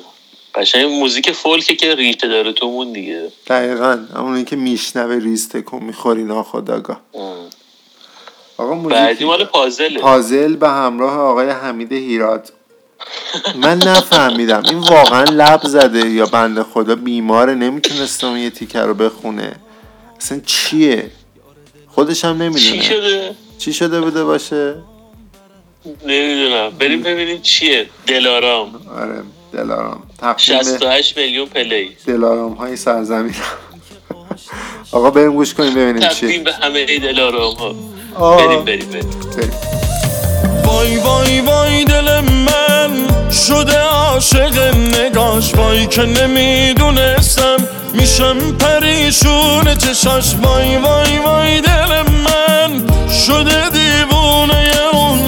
[0.55, 3.31] قشنگ موزیک فولکه که ریشه داره تو مون دیگه.
[3.47, 4.05] دقیقا.
[4.15, 7.01] همونی که میشنوه ریز تکون می‌خوری ناخداگاه.
[8.57, 9.99] آقا بعدی موزیک مال پازله.
[9.99, 12.53] پازل به همراه آقای حمید هیراد.
[13.55, 14.63] من نفهمیدم.
[14.65, 19.55] این واقعا لب زده یا بنده خدا؟ بیماره نمی‌تونستم یه تیکه رو بخونه.
[20.21, 21.11] اصلا چیه؟
[21.87, 22.81] خودش هم چی نمی‌دونه.
[22.81, 24.75] شده؟ چی شده بوده باشه؟
[26.05, 26.69] نمی‌دونم.
[26.69, 27.89] بریم ببینیم چیه.
[28.07, 28.81] دلارام.
[28.95, 30.03] آره دلارام.
[30.17, 31.97] تقدیم 68 میلیون پلی.
[32.05, 33.35] دلارام های سرزمین.
[34.91, 37.75] آقا بریم گوش کنیم ببینیم تقدیم چیه به همه دلارام ها
[38.15, 38.47] آه.
[38.47, 39.09] بریم بریم بریم.
[39.37, 39.78] بریم.
[40.79, 42.91] وای وای وای دل من
[43.47, 45.55] شده عاشق نگاش.
[45.55, 47.57] وای که نمی‌دونستم
[47.93, 50.35] میشم پریشون چشاش.
[50.41, 52.87] وای وای وای دل من
[53.27, 55.19] شده دیوونه اون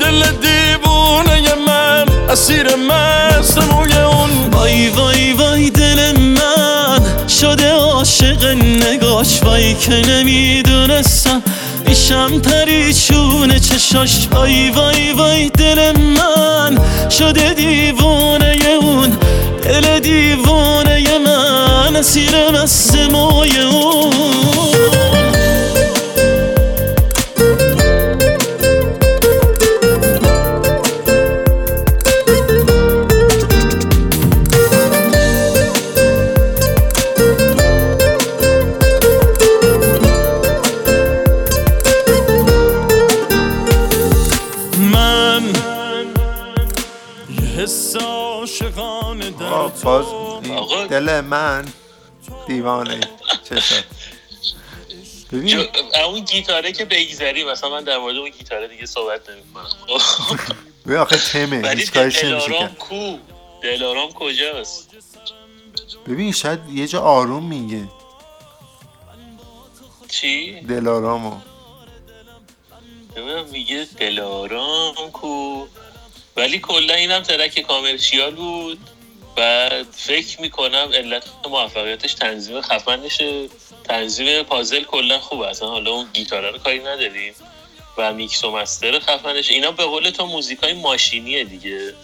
[0.00, 4.30] دل دیوونه من اسیر مست موی اون.
[4.52, 7.00] وای وای وای دل من
[7.40, 9.42] شده عاشق نگاش.
[9.42, 11.42] وای که نمی‌دونستم
[11.88, 16.78] میشم پریشون چشاش وای وای وای دل من
[17.10, 19.18] شده دیوانه اون
[19.62, 24.87] دل دیوانه من اسیر مست موی اون.
[51.28, 51.68] من
[52.46, 53.00] دیوانه.
[53.48, 53.84] چه.
[55.32, 55.68] ببین.
[56.06, 59.68] اون گیتاره که بگذری مثلا من در مورد اون گیتاره دیگه صحبت نمی‌کنم.
[60.86, 62.78] ببین آخه تمه هیچ کارش نمیشه کرد.
[62.78, 63.18] کو؟
[63.62, 64.90] دلارام کجاست؟
[66.06, 67.88] ببین شاید یه جا آروم میگه.
[70.08, 71.36] چی؟ دلارامو.
[73.52, 75.66] میگه دلارام کو.
[76.36, 78.78] ولی کلا اینم track commercial بود.
[79.38, 83.48] بعد فکر می‌کنم علت موفقیتش تنظیم خفنشه
[83.84, 87.34] تنظیم پازل کلا خوبه اصلا حالا اون گیتاره رو کاری نداریم
[87.98, 89.50] و میکس و master خفنش.
[89.50, 91.94] اینا به قول تو موزیکای ماشینیه دیگه.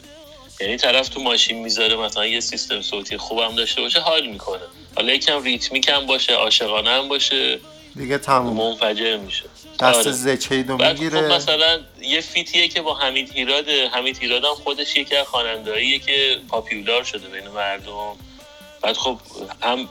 [0.61, 4.62] یعنی طرف تو ماشین می‌ذاره مثلا یه سیستم صوتی خوبم داشته باشه حال می‌کنه.
[4.97, 7.61] حالا یکم ریتمیک هم باشه عاشقانه هم باشه.
[7.97, 8.57] دیگه تموم.
[8.57, 9.45] منفجر میشه.
[9.80, 10.11] دست آره.
[10.12, 14.97] زچیدو بعد خب می‌گیره مثلا یه فیتیه که با حمید هیراد حمید هیراد هم خودش
[14.97, 18.16] یکی از خواننده‌ایه که پاپیولار شده بین مردم.
[18.82, 19.18] بعد خب
[19.62, 19.88] هم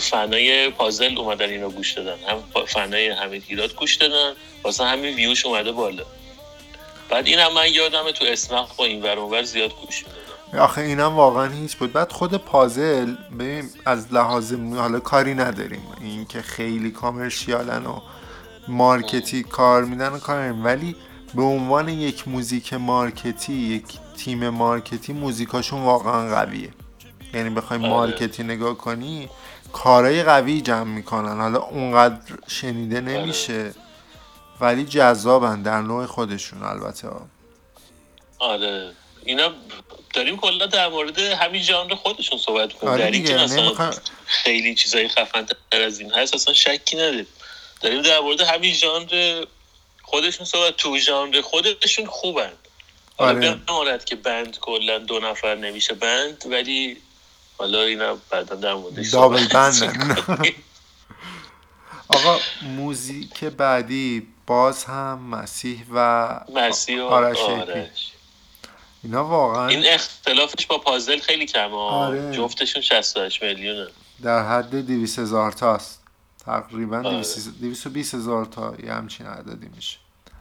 [0.00, 2.18] فنای پازل اومدن اینو گوش دادن.
[2.28, 4.32] هم فنای حمید هیراد گوش دادن.
[4.62, 6.04] واسه همین ویوش اومده بالا.
[7.08, 10.25] بعد این هم من یادمه تو اسنپ با این ور زیاد گوش می‌دادم.
[10.58, 11.92] آخه اینم واقعا هیچ بود.
[11.92, 15.82] بعد خود پازل ببین از لحاظ حالا کاری نداریم.
[16.00, 18.00] این که خیلی کامرشیالن و
[18.68, 20.52] market ی کار میدن و کار.
[20.52, 20.96] ولی
[21.34, 23.84] به عنوان یک موزیک market ی یک
[24.16, 26.70] تیم market ی موزیکاشون واقعا قویه.
[27.34, 27.88] یعنی بخوای آره.
[27.88, 29.28] market ی نگاه کنی
[29.72, 31.40] کارهای قوی جمع می‌کنن.
[31.40, 33.74] حالا اونقدر شنیده نمیشه
[34.60, 37.08] ولی جذابن در نوع خودشون البته.
[38.38, 38.92] آره.
[39.24, 39.48] اینا
[40.16, 43.94] داریم کلا در مورد همین ژانر خودشون صحبت کنیم آره در اینکه نمی‌خوام-
[44.26, 47.26] خیلی چیزای خفن تر از این هست اصلا شکی نداریم
[47.80, 49.44] داریم در مورد همین ژانر
[50.02, 52.52] خودشون صحبت تو ژانر خودشون خوبن
[53.16, 53.54] آره.
[53.54, 56.96] بماند که بند کلا دو نفر نمیشه بند ولی
[57.58, 59.42] حالا اینا بعدا در موردش دابل.
[59.42, 60.54] می‌کنیم.
[62.08, 68.12] آقا موزیک بعدی باز هم مسیح و مسیح و آرش آرش.
[69.06, 71.76] اینا واقعا این اختلافش با پازل خیلی کمه.
[71.76, 72.32] آره.
[72.32, 73.86] جفتشون 68 میلیونه
[74.22, 76.02] در حد 200 هزار تاست
[76.44, 77.22] تقریبا آره.
[77.60, 79.96] 220 هزار تا یه همچین عددی میشه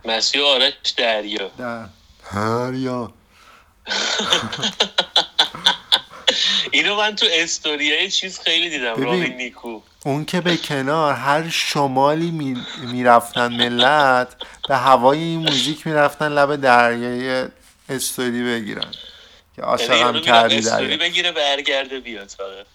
[0.06, 1.86] مسیح آرش دریا در
[2.24, 3.14] هر یا
[6.72, 9.04] اینو من تو استوریای چیز خیلی دیدم ببین.
[9.06, 14.36] رامین نیکو اون که به کنار هر شمالی می- می‌رفتن ملت
[14.68, 17.48] به هوای این موزیک می‌رفتن لب دریای
[17.90, 18.92] استوری بگیرن.
[19.56, 22.66] که یعنی عاشقم کردی استوری بگیره برگرده بیاد فقط.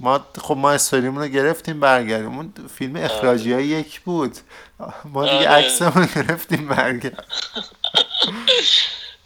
[0.00, 2.36] ما خب ما استوریمون رو گرفتیم برگردیم.
[2.36, 4.36] اون فیلم اخراجی های یک بود.
[5.04, 5.48] ما دیگه آره.
[5.48, 7.26] عکسمون گرفتیم برگرد.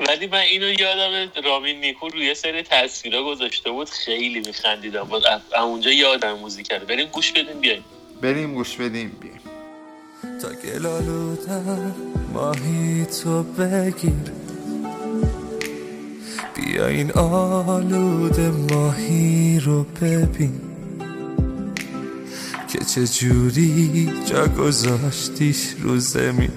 [0.09, 5.05] ولی من اینو یادم رامین نیکو روی یه سری تصویرا گذاشته بود خیلی میخندیدم.
[5.05, 6.87] باز از اونجا یادم موزیک کرد.
[6.87, 7.85] بریم گوش بدیم بیایم.
[8.23, 9.41] بریم گوش بدیم بیایم.
[10.43, 11.95] تا گلالودم
[12.33, 14.48] ماهی تو بگیر.
[16.55, 20.61] بیا این آلود ماهی رو ببین
[22.69, 26.51] که چه جوری جا گذاشتیش رو زمین.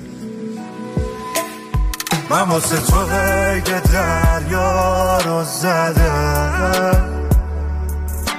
[2.30, 7.08] من واسه تو قید دریا رو زدم.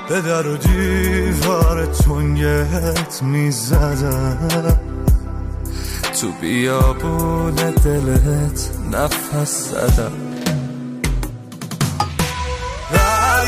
[0.08, 4.80] به در و دیوار تنگت می‌زدم.
[6.20, 10.31] تو بیابون دلت نفس زدم.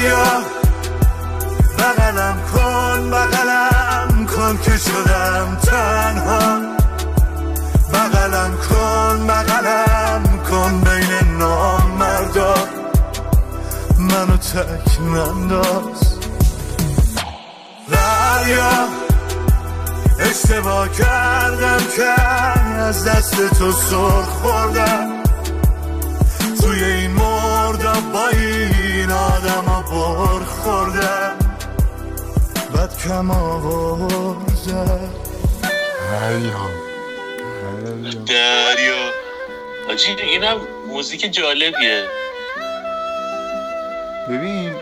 [0.05, 0.43] دریا
[1.79, 6.61] بغلم کن بغلم کن که شدم تنها.
[7.93, 12.55] بغلم کن بغلم کن بین نامردا.
[13.99, 16.19] منو تک ننداز.
[17.93, 18.89] دریا.
[20.19, 22.23] اشتباه کردم که
[22.79, 25.23] از دست تو سر خوردم.
[26.61, 28.74] توی این مردم با این
[29.95, 31.37] بر خوردم
[32.75, 34.47] بد کم آوردم
[38.27, 39.11] دریا.
[39.91, 42.05] آجی اینم موزیک جالبیه.
[44.29, 44.73] ببین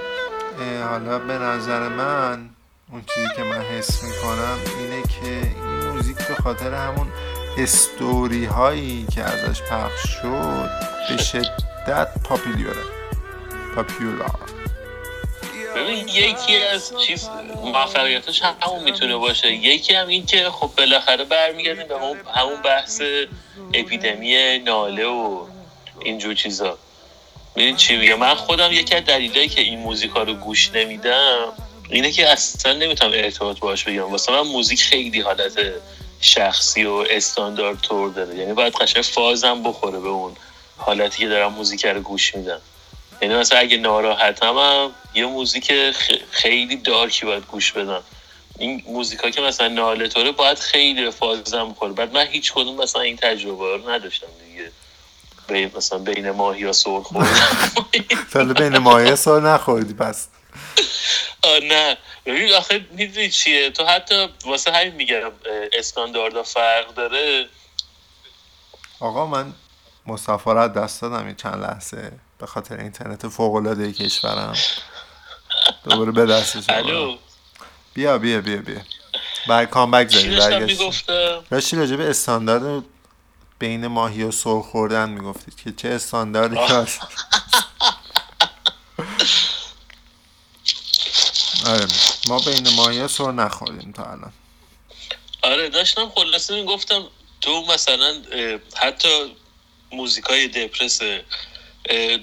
[0.89, 2.51] حالا به نظر من
[2.93, 7.07] اون چیزی که من حس می‌کنم اینه که این موزیک به خاطر همون
[7.59, 10.71] استوری هایی که ازش پخش شد
[11.09, 12.83] به شدت پاپیلیوره.
[13.77, 14.41] پاپیولار.
[15.77, 17.29] ببین یکی از چیز
[17.65, 19.53] موفقیتش هم همون می‌تونه باشه.
[19.53, 23.03] یکی هم این که خب بالاخره برمیگردیم به همون, همون بحث
[23.75, 25.47] اپیدمی ناله و
[26.05, 26.79] اینجور چیزا.
[27.57, 31.53] ببین چی میگه من خودم یکی از دلایلی که این موزیکا رو گوش نمیدم
[31.91, 35.53] اینه که اصلا نمی‌تونم ارتباط باش بگم واسه من موزیک خیلی حالت
[36.21, 38.37] شخصی و استاندارد طور داره.
[38.37, 40.37] یعنی باید قشنگ فازم بخوره به اون
[40.77, 42.61] حالتی که دارم موزیک رو گوش میدم.
[43.23, 45.73] یعنی مثلا اگه ناراحتم هم یه موزیک
[46.31, 48.03] خیلی دارکی باید گوش بدم.
[48.59, 53.03] این موزیکا که مثلا ناله طوره باید خیلی فازم بخوره بعد من هیچ کدوم مثلا
[53.03, 54.73] این تجربه رو نداشتم دیگه.
[55.49, 60.29] بین مثلا بین ماهی یا سر خوردم بین مایه سال نخوردی پس.
[61.71, 61.97] نه.
[62.27, 65.33] ببین آخه می‌دونی چیه؟ تو حتی واسه همین میگم اه،
[65.73, 67.49] استانداردها فرق داره.
[69.01, 69.53] آقا من
[70.07, 74.57] مسافرت دست دادم این چند لحظه به خاطر اینترنت فوق العاده کشورم.
[75.85, 76.65] دوباره به دستش.
[76.69, 77.17] الو.
[77.95, 78.81] بیا بیا بیا بیا.
[79.49, 82.85] بر کامبک چی زدی داشتم برگشتی می‌گفتم؟ داشتی راجع به استاندارد
[83.59, 87.01] بین ماهی و سر خوردن می‌گفتید که چه استانداردی هست.
[91.67, 91.87] آره
[92.29, 94.33] ما بین ماهی ها سر نخوردیم تا الان.
[95.43, 97.05] آره داشتم خلاصه می‌گفتم
[97.41, 98.15] تو مثلا
[98.77, 99.37] حتی
[99.93, 101.01] موزیکای دپرس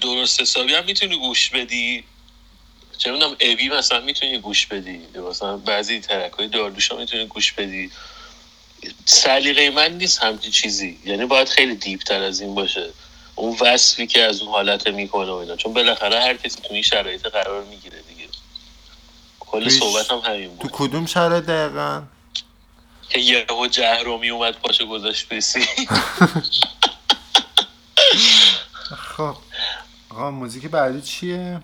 [0.00, 2.04] درست حسابی هم می‌تونی گوش بدی؟
[3.00, 7.90] چه می‌دونم اوی مثلا می‌تونی گوش بدی مثلا بعضی ترک های داردوشا می‌تونی گوش بدی.
[9.04, 10.98] سلیقه من نیست همچین چیزی.
[11.04, 12.90] یعنی باید خیلی دیپ تر از این باشه.
[13.34, 15.56] اون وصفی که از اون حالت می‌کنه و اینا.
[15.56, 18.28] چون بالاخره هر کسی تو این شرایط قرار می‌گیره دیگه.
[19.40, 20.70] کل صحبت هم همین تو بود.
[20.72, 22.02] کدوم شهر دقیقا؟
[23.08, 25.60] که یهو جهرومی اومد پاشو گذاشت بسی
[29.16, 29.36] خب.
[30.10, 31.60] آقا موزیک بعدی چیه؟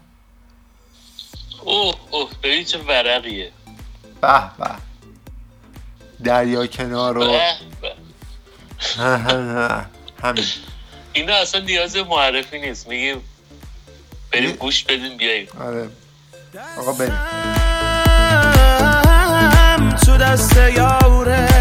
[1.65, 3.53] اوه اوه ببین چه ورقیه.
[4.21, 4.71] به به.
[6.25, 7.53] دریا کنار و به.
[7.81, 7.93] به.
[10.23, 10.45] همین.
[11.13, 12.89] اینا اصلا نیاز معرفی نیست.
[12.89, 13.23] میگیم
[14.33, 15.49] بریم گوش بدیم بیاییم.
[15.61, 15.89] آره.
[16.79, 17.19] آقا بریم.
[19.97, 21.56] تو دست یاوره.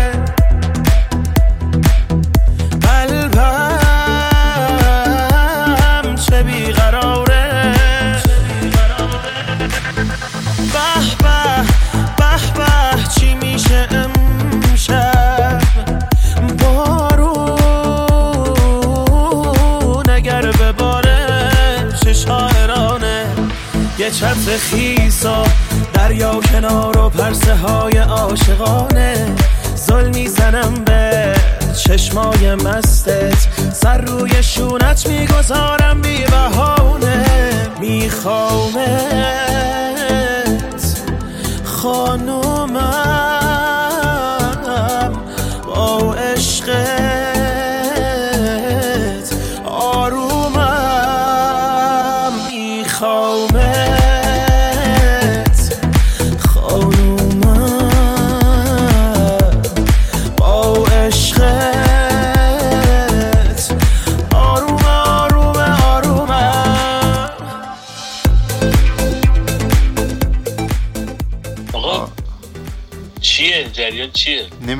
[24.20, 25.44] چتر خیسا
[25.94, 29.36] دریا کنار و پرسه های عاشقانه.
[29.76, 31.34] زل می‌زنم به
[31.86, 33.48] چشمای مستت.
[33.74, 37.26] سر روی شونت می‌گذارم بی بهانه.
[37.80, 38.86] میخوامت
[41.64, 42.74] خانومم
[45.66, 47.15] با عشقت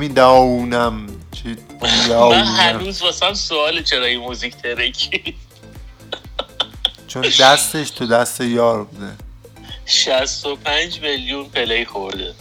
[0.06, 1.56] چیه نمیداونم چی
[2.08, 5.36] من هنوز واسم سوال چرا این موزیک ترکی.
[7.06, 9.12] چون دستش تو دست یار بوده.
[9.86, 12.34] 65 میلیون پلی خورده.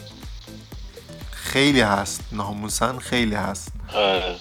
[1.31, 2.21] خیلی هست.
[2.31, 3.71] ناموسن خیلی هست.
[3.93, 4.35] آره.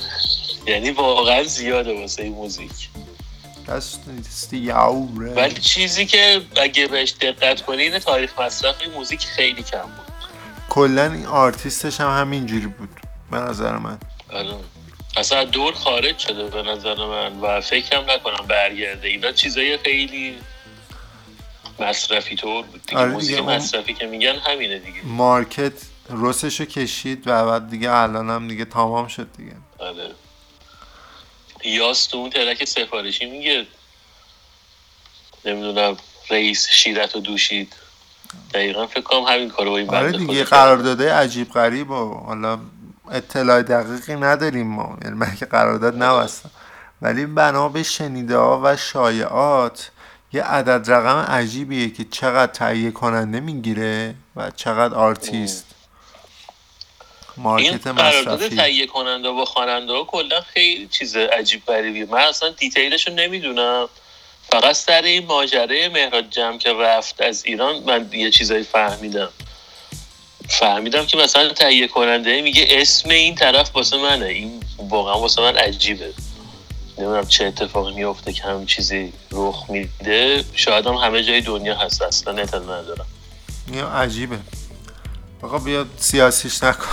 [0.66, 2.88] یعنی واقعا زیاده واسه این موزیک.
[5.36, 10.14] ولی چیزی که اگه بهش دقت کنی اینه تاریخ مصرف این موزیک خیلی کم بود.
[10.68, 13.03] کلا این آرتیستش هم همینجوری بود.
[13.34, 13.98] به نظر من.
[14.32, 14.54] آره.
[15.16, 19.08] اصلا دور خارج شده به نظر من و فکرم نکنم برگرده.
[19.08, 20.36] اینا چیزای خیلی
[21.78, 22.98] مصرفی طور بود دیگه.
[22.98, 25.04] آره دیگه، موزیک مصرفی که میگن همینه دیگه.
[25.04, 25.72] مارکت
[26.10, 29.56] رسشو کشید و بعد دیگه الان هم دیگه تمام شد دیگه.
[29.78, 30.10] آره.
[31.64, 33.66] یاس تو اون ترک سفارشی میگه.
[35.44, 35.96] نمی‌دونم
[36.30, 37.76] رئیس شیرت رو دوشید.
[38.54, 42.58] دقیقا فکر کنم همین کارو با این آره دیگه خدا قرارداده عجیب غریب و حالا
[43.10, 44.98] اطلاع دقیقی نداریم ما.
[45.04, 46.50] یعنی من که قرارداد نبستم.
[47.02, 49.90] ولی بنا به شنیده ها و شایعات
[50.32, 55.66] یه عدد رقم عجیبیه که چقدر تهیه کننده می‌گیره و چقدر آرتیست.
[57.36, 58.56] این مارکت قرارداد مصرفی.
[58.56, 62.06] تهیه کننده با خواننده ها کلا خیلی چیز عجیب غریبیه.
[62.06, 63.88] من اصلا دیتیلش رو نمی‌دونم.
[64.52, 69.28] فقط سر این ماجرای مهراد جمع که رفت از ایران من یه چیزایی فهمیدم.
[70.48, 74.26] فهمیدم که مثلا تهیه کننده میگه اسم این طرف واسه منه.
[74.26, 76.14] این واقعا واسه من عجیبه.
[76.98, 80.44] نمی‌دونم چه اتفاقی میفته که همین چیزی رخ میده.
[80.54, 82.02] شاید هم همه جای دنیا هست.
[82.02, 83.06] اصلا اطلاع ندارم.
[83.72, 84.38] این عجیبه.
[85.42, 86.88] آقا بیا سیاسیش نکن.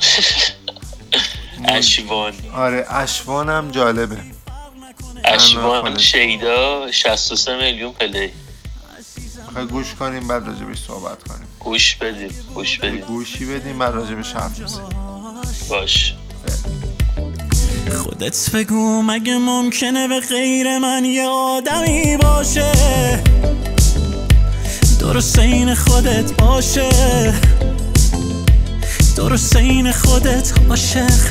[1.68, 2.34] اشوان.
[2.54, 4.16] آره اشوان هم جالبه.
[5.24, 5.98] اشوان.
[5.98, 8.32] شیدا 63 میلیون پلی.
[9.70, 11.48] گوش کنیم بعد راجبش صحبت کنیم.
[11.66, 13.00] گوش بدیم گوش بدیم.
[13.00, 14.88] گوشی بدیم بعد راجبش حرف بزنیم.
[15.68, 16.14] باش.
[17.94, 22.72] خودت بگو مگه ممکنه به غیر من یه آدمی باشه؟
[25.00, 26.88] درست این خودت باشه.
[29.16, 31.30] درست این خودت عاشق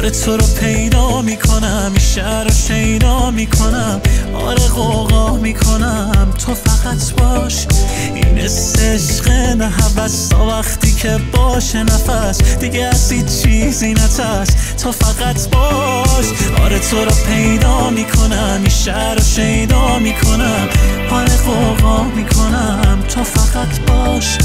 [0.00, 4.00] آره تو رو پیدا می‌کنم شهر رو شیدا می‌کنم.
[4.34, 7.66] آره قوقا می‌کنم تو فقط باش.
[8.14, 12.42] این عشق نه حوث تا وقتی که باشه نفس.
[12.58, 14.48] دیگه از چیزی نترس
[14.82, 16.26] تو فقط باش.
[16.64, 20.68] آره تو رو پیدا می‌کنم این شهر رو شیدا می‌کنم.
[21.10, 24.38] آره قوقا می‌کنم تو فقط باش.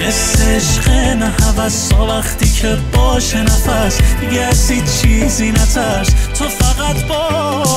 [0.00, 3.98] این عشق نه حوث تا وقتی که باشه نفس.
[4.20, 4.72] دیگه از
[5.02, 6.08] چیزی نترس.
[6.38, 7.69] تو فقط باش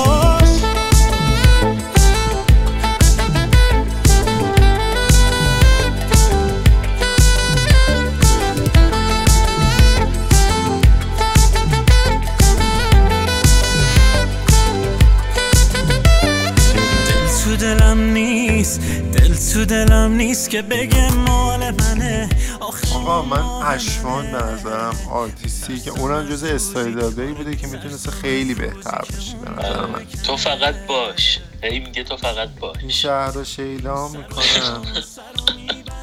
[20.34, 22.30] نیست که بگه مال منه.
[22.60, 28.54] آقا من اشوان به نظرم آرتیستی که اونم جز استایل دادایی بوده که می‌تونست خیلی
[28.54, 30.06] بهتر بشه به نظر من.
[30.26, 31.40] تو فقط باش.
[31.64, 34.82] هی میگه تو فقط این باش شهر رو شیدا می‌کنم.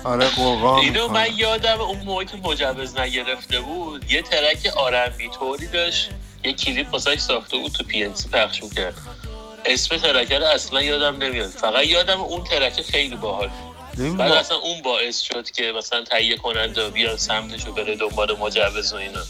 [0.05, 5.66] آره غوغا اینو من یادم اون موقع که مجوز نگرفته بود یه track R&B طوری
[5.66, 6.11] داشت.
[6.45, 8.95] یه کلیپ واسش ساخته بود تو پی پخش می‌کرد.
[9.64, 11.51] اسم track ه رو اصلا یادم نمیاد.
[11.51, 13.51] فقط یادم اون track ه خیلی باحال
[13.99, 18.93] بعد اصلا اون باعث شد که مثلا تهیه کننده بیان سمتش رو بره دنبال مجوز
[18.93, 19.20] و اینا.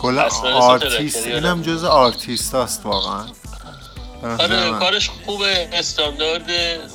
[0.00, 1.62] کلا آرتیست اینم.
[1.62, 3.26] جز آرتیست هست واقعا.
[4.22, 4.70] آره.
[4.78, 6.50] کارش خوبه استاندارد.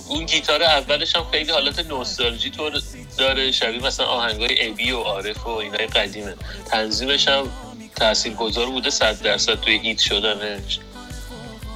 [0.07, 2.81] اون گیتار اولش هم خیلی حالت نوستالژی طور
[3.17, 3.51] داره.
[3.51, 6.35] شبیه مثلا آهنگای ابی و عارف و اینای قدیمه.
[6.71, 7.51] تنظیمش هم
[7.95, 10.79] تاثیرگذار بوده صد درصد توی هیت شدنش.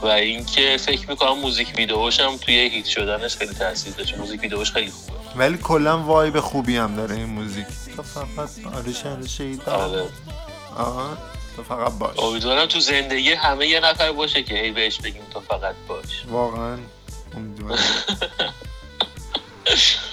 [0.02, 4.72] و اینکه فکر می‌کنم موزیک ویدئوش هم توی هیت شدنش خیلی تاثیر داشت موزیک ویدئوش
[4.72, 5.20] خیلی خوبه.
[5.36, 7.66] ولی کلا وایب خوبی هم داره این موزیک.
[7.96, 8.50] تو فقط
[9.04, 10.06] شهر شیدا آره.
[10.78, 11.18] آه
[11.56, 12.20] تو فقط باش.
[12.20, 16.24] امیدوارم تو زندگی همه یه نفر باشه که هی بهش بگیم تو فقط باش.
[16.30, 16.78] واقعا
[17.36, 17.80] امیدوارم.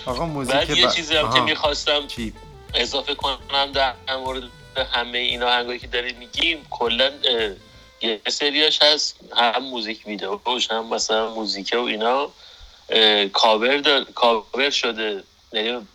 [0.06, 1.44] آقا موزیک بعد یه چیزی هم که آها.
[1.44, 2.32] می‌خواستم چی؟
[2.74, 3.38] اضافه کنم
[3.74, 4.42] در مورد
[4.92, 7.10] همه این آهنگایی که داریم میگیم کلا
[8.02, 12.30] یه سریاش هست هم موزیک ویدئوش هم مثلا موزیکه و اینا.
[13.32, 14.04] کاور دار...
[14.04, 15.22] کاور شده
[15.52, 15.86] یعنی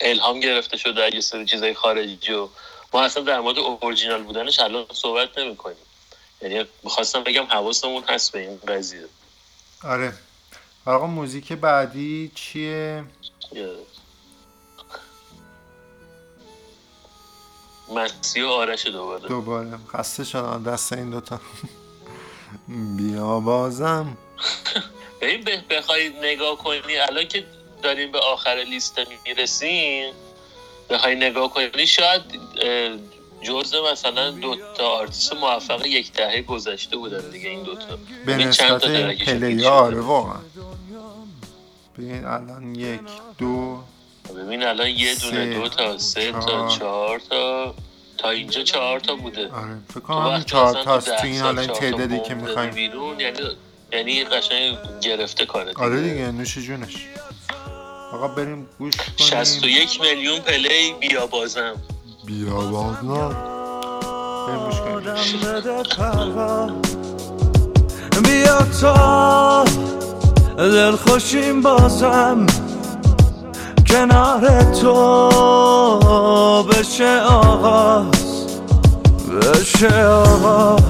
[0.00, 2.48] الهام گرفته شده از یه سری چیزای خارجی و
[2.92, 5.76] ما اصلا در مورد اورجینال بودنش الان صحبت نمی کنیم
[6.42, 9.04] یعنی می‌خواستم بگم حواسمون هست به این قضیه.
[9.84, 10.12] آره.
[10.86, 13.04] آقا موزیک بعدی چیه؟
[13.52, 13.76] یه-
[17.94, 19.28] مسیح و آرش دوباره.
[19.28, 19.70] دوباره.
[19.96, 20.62] خسته شدم.
[20.66, 21.40] دست این دوتا.
[22.96, 24.16] بیا بازم.
[25.20, 27.44] ببین بخوای نگاه کنی الان که
[27.82, 30.12] داریم به آخر لیست می‌رسیم
[30.90, 32.22] بخوای نگاه کنی شاید
[33.42, 37.98] جزء مثلا دو تا آرتیست موفق یک دهه گذشته بودن دیگه این دوتا.
[38.26, 39.68] به نسبت ترکشون هیت پلیا شده.
[39.70, 40.38] آره واقعا.
[41.98, 43.00] ببین الان یک
[43.38, 43.82] دو
[44.36, 47.20] ببین الان یه دونه دو تا سه تا چهار.
[47.30, 47.74] تا.
[48.18, 49.48] تا اینجا چهار تا بوده.
[49.52, 52.70] آره فکر تو کنم چهار ده تو این حالا این تا تعدادی که می‌خوایم.
[52.70, 53.40] بیرون یعنی
[53.92, 55.84] یعنی قشنگ گرفته کاره دیگه.
[55.84, 56.30] آره دیگه.
[56.32, 57.06] نوش جونش.
[58.12, 59.16] آقا بریم گوش کنیم.
[59.16, 61.76] 61 میلیون پلی بیا بازم.
[62.26, 63.36] بیا بازم.
[64.48, 65.04] بریم گوش کنیم.
[68.24, 69.64] بیا تا.
[70.56, 72.46] دل خوشیم بازم.
[73.90, 78.46] کنار تو بشه آغاز
[79.42, 80.82] بشه آغاز.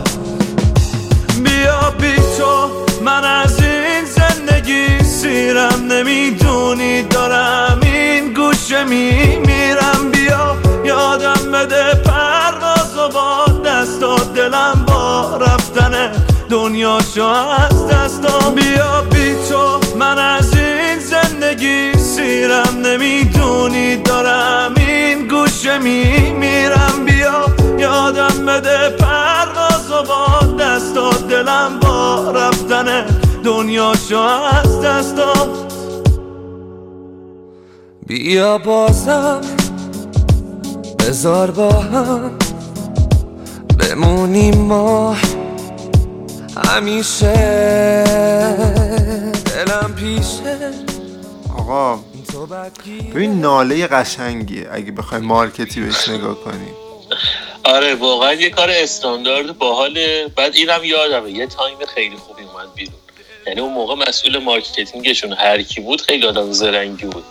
[1.45, 2.71] بیا بی تو
[3.05, 10.11] من از این زندگی سیرم نمی‌دونی دارم این گوشه میمیرم.
[10.13, 16.13] بیا یادم بده پرواز و با دستات دلم با رفتن
[16.51, 20.58] دنیاشو از دستام بیا بی تو من از
[21.49, 27.05] زندگی سیرم نمی‌دونی دارم این گوشه میمیرم.
[27.07, 27.45] بیا
[27.79, 33.07] یادم بده پرواز و با دستات دلم با رفتن
[33.45, 35.49] دنیاشو از دستام
[38.07, 39.41] بیا بازم
[40.99, 42.31] بذار با هم
[43.79, 45.17] بمونیم ما.
[46.67, 47.35] همیشه
[49.45, 50.98] دلم پیشه.
[51.69, 52.03] آقا
[53.15, 54.69] ببین ناله قشنگیه.
[54.73, 56.69] اگه بخوای مارکتی بهش نگاه کنی.
[57.65, 60.29] آره واقعا یه کار استاندارد باحاله.
[60.37, 62.95] بعد اینم یادمه یه تایم خیلی خوبی اومد بیرون.
[63.47, 67.25] یعنی اون موقع مسئول marketing شون هر کی بود خیلی آدم زرنگی بود.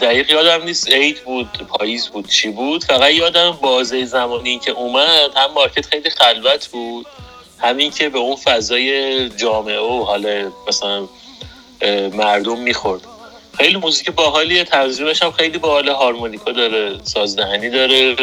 [0.00, 2.84] دقیق یادم نیست عید بود پاییز بود چی بود.
[2.84, 7.06] فقط یادم بازه زمانی که اومد هم market خیلی خلوت بود
[7.58, 11.08] همین که به اون فضای جامعه و حالا مثلا
[12.12, 13.00] مردم می‌خورد.
[13.58, 18.16] خیلی موزیک باحالیه تنظیمش هم خیلی باحاله هارمونیکا داره سازدهنی داره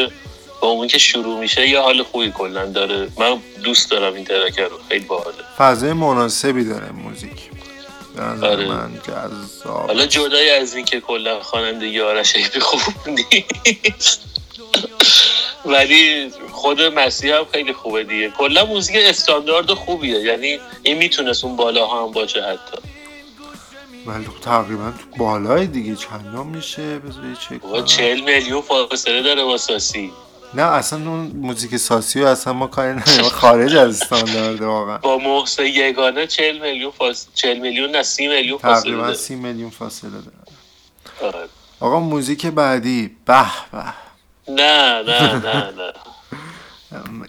[0.62, 3.08] با اون که شروع میشه یه حال خوبی کلا داره.
[3.18, 5.38] من دوست دارم این track ه رو خیلی باحاله.
[5.58, 7.50] فضای مناسبی داره موزیک.
[8.44, 8.66] آره.
[8.66, 9.88] من جذاب.
[9.88, 14.22] حالا جدای از این که کلا خوانندگی آرش خیلی خوب نیست.
[15.66, 18.30] ولی خود مسیح هم خیلی خوبه دیگه.
[18.30, 20.20] کلا موزیک استاندارد خوبیه.
[20.20, 22.95] یعنی این می‌تونست اون بالاها هم باشه حتی.
[24.06, 27.86] ولی خب تقریبا تو بالای دیگه چندم میشه؟ بذار چک کنم.
[27.86, 30.12] 40 میلیون فاصله داره با ساسی.
[30.54, 33.30] نه اصلا اون موزیک ساسی رو اصلا ما کاری نداریم.
[33.42, 34.98] خارج از استاندارد واقعا.
[34.98, 39.14] با محسن یگانه 40 میلیون فاصله 40 میلیون نه 30 میلیون فاصله تقریبا داره.
[39.18, 40.32] سی میلیون فاصله داره.
[41.22, 41.50] آره.
[41.80, 43.18] آقا موزیک بعدی.
[43.26, 43.84] به به.
[44.48, 45.94] نه نه نه نه.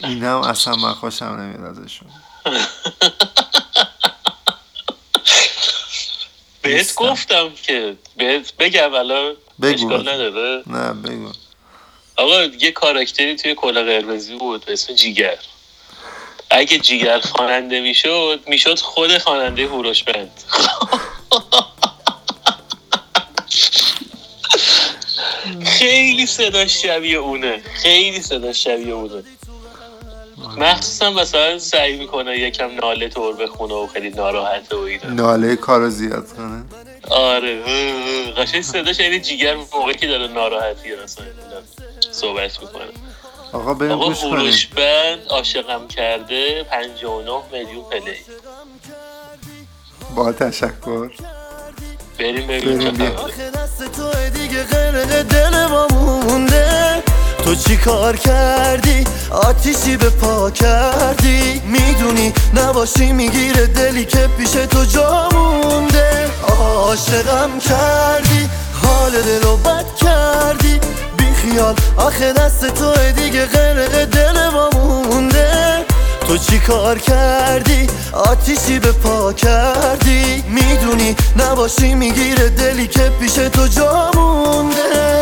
[0.09, 2.09] این هم اصلا من خوشم نمیاد ازشون.
[6.67, 7.05] بهت نیستم.
[7.05, 9.75] گفتم که بهت بگم الان بگو.
[9.75, 10.63] اشکال نداره.
[10.67, 11.33] نه بگو.
[12.17, 15.39] آقا یه کاراکتری توی کلا قرمزی بود به اسم جیگر.
[16.51, 20.43] اگه جیگر خواننده می‌شد می‌شد خود خواننده هوروش بند.
[25.79, 27.63] خیلی صدا شبیه اونه.
[27.83, 29.23] خیلی صدا شبیه اونه.
[30.57, 35.11] مخصوصا مثلا سعی می‌کنه یکم ناله طور بخونه و خیلی ناراحته و اینا.
[35.11, 36.65] ناله کارو زیاد کنه.
[37.11, 37.63] آره.
[38.37, 41.25] قشنگ صداش یعنی جیگر موقعی که داره ناراحتی مثلا
[42.13, 42.85] صحبت می‌کنه.
[43.53, 44.53] آقا بریم آقا گوش کنیم.
[44.77, 48.17] بند عاشقم کرده 59 میلیون پلی.
[50.17, 51.11] با تشکر.
[52.19, 57.03] بریم ببینیم چه بریم آخه دست تو دیگه غرق دل ما مونده.
[57.47, 64.85] تو چی کار کردی؟ آتیشی به پا کردی؟ می‌دونی نباشی می‌گیره دلی که پیش تو
[64.85, 66.27] جا مونده.
[66.49, 68.49] عاشقم کردی
[68.83, 70.81] حال دلو بد کردی.
[71.17, 75.85] بی خیال آخه دست تو دیگه غرق دل ما مونده.
[76.29, 80.45] تو چی کار کردی؟ آتیشی به پا کردی.
[80.49, 85.17] می‌دونی نباشی می‌گیره دلی که پیش تو جا مونده.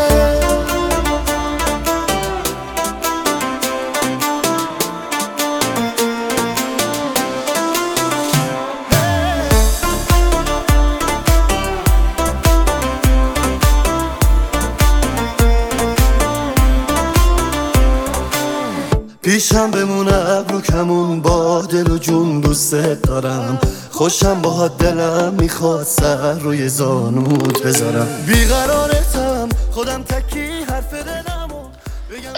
[19.35, 23.59] پیشم بمونه ابرو کمون با دل و جون دوست دارم.
[23.91, 28.25] خوشم با دلم می‌خواد سر روی زانوت بذارم.
[28.27, 31.69] بیقرارتم خودم تکی حرف دلمو.
[32.11, 32.33] بگم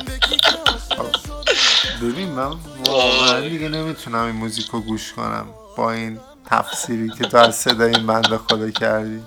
[0.89, 2.07] شدم.
[2.07, 5.45] ببین من واقعا دیگه نمی‌تونم این موزیک رو گوش کنم
[5.75, 6.19] با این
[6.49, 9.23] تفسیری که تو از صدای این بنده خدا کردی.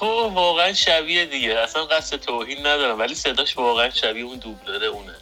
[0.00, 1.58] بابا واقعا شبیه دیگه.
[1.58, 5.12] اصلا قصد توهین ندارم ولی صداش واقعا شبیه اون دوبلره اونه.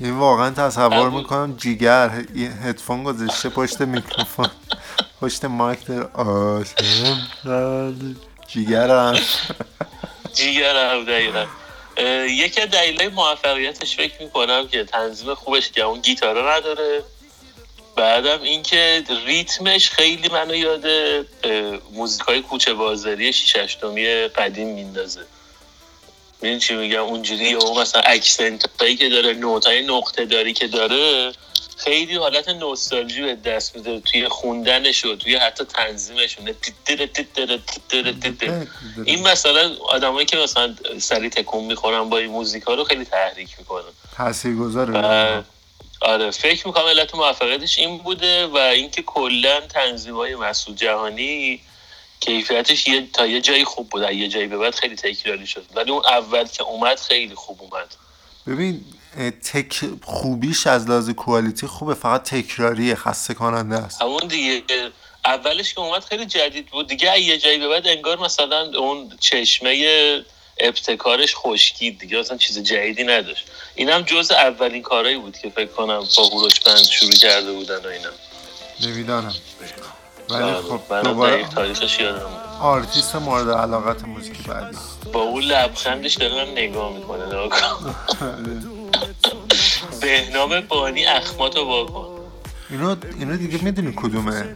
[0.00, 1.10] این واقعا تصور.
[1.10, 2.10] می‌کنم جیگر
[2.64, 4.50] هدفون گذاشته پشت میکروفون.
[5.20, 6.08] پشت مایک داره.
[6.14, 7.28] آسم
[8.48, 9.18] جیگرم.
[10.34, 11.46] جیگر هم دقیقا
[12.26, 17.02] یکی از دلایل موفقیتش فکر می‌کنم که تنظیم خوبش که اون گیتارا نداره.
[17.96, 20.84] بعدم اینکه ریتمش خیلی منو یاد
[21.92, 25.20] موزیکای کوچه بازاری شیش هشتمی قدیم میندازه.
[26.42, 30.66] می‌دونی چی میگم؟ اونجوری اون مثلا اکسنت هایی که داره نوت های نقطه داری که
[30.66, 31.32] داره
[31.76, 34.00] خیلی حالت نوستالژی به دست میده.
[34.00, 36.54] توی خوندنش و توی حتی تنظیمشون
[39.04, 43.48] این مثلا آدمایی که مثلا سری تکون می‌خورن با این موزیک ها رو خیلی تحریک
[43.58, 43.84] می‌کنن.
[44.16, 45.44] تأثیر و گذاره
[46.00, 51.60] آره فکر می‌کنم علت موفقیتش این بوده و اینکه کلا تنظیم های مسعود جهانی
[52.20, 54.02] کیفیتش یه تا یه جایی خوب بود.
[54.02, 55.64] یه جایی به بعد خیلی تکراری شد.
[55.74, 57.94] ولی اون اول که اومد خیلی خوب اومد.
[58.46, 58.84] ببین
[59.52, 61.94] تک خوبیش از لحاظ کوالیتی خوبه.
[61.94, 64.02] فقط تکراریه خسته کننده است.
[64.02, 64.62] همون دیگه
[65.24, 66.86] اولش که اومد خیلی جدید بود.
[66.86, 70.22] دیگه یه جایی به بعد انگار مثلا اون چشمه
[70.58, 73.44] ابتکارش خشکید دیگه اصلا چیز جدیدی نداشت.
[73.74, 77.86] اینم جز اولین کارهایی بود که فکر کنم با هوروش بند شروع کرده بودن و
[77.86, 78.10] اینا.
[78.80, 79.34] نمی‌دانم
[80.30, 82.26] ولی آره، خب دوباره تاریخش یادم.
[82.60, 84.76] آرتیست مورد علاقت موزیک بعدی
[85.12, 87.24] با اون لبخندش داره من نگاه می‌کنه.
[90.02, 92.20] بهنام بانی اخماتو واکن
[92.70, 94.54] اینو اینو دیگه می‌دونی کدومه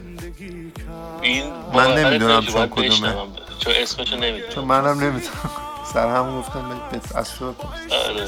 [1.21, 3.15] این من نمی‌دونم چون کدومه.
[3.59, 5.49] چون اسمشو نمی‌دونم چون منم نمی‌تونم
[5.93, 6.81] سر هم گفتم
[7.15, 7.91] از تو بپرس.
[7.91, 8.27] آره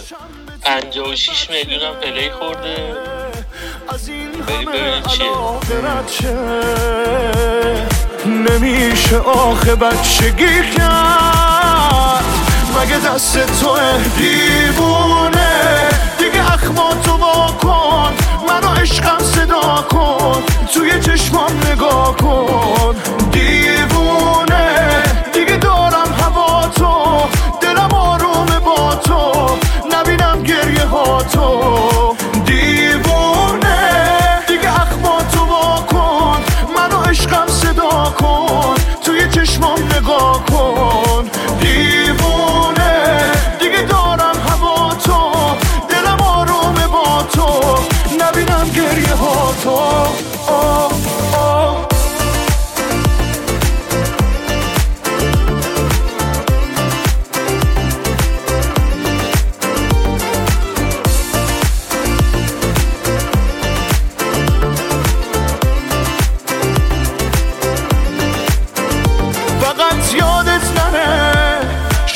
[0.61, 2.95] 56 میلیون هم play خورده
[3.93, 4.79] از این همه.
[4.91, 6.37] علاقه چه
[8.25, 12.23] نمیشه آخه بچگی کرد.
[12.81, 13.77] مگه دست تو
[14.17, 15.89] دیوونه؟
[16.19, 18.13] دیگه اخماتو وا کن.
[18.47, 20.43] منو عشقم صدا کن.
[20.73, 22.95] توی چشمام نگاه کن.
[23.31, 25.03] دیوونه.
[25.33, 27.21] دیگه دارم هوا تو.
[27.61, 29.57] دلم آرومه با تو.
[39.83, 41.29] نگاه کن.
[41.59, 43.31] دیوونه.
[43.59, 45.31] دیگه دارم هوا تو.
[45.89, 47.77] دلم آرومه با تو.
[48.19, 49.71] نبینم گریه ها تو.
[50.51, 50.91] آه.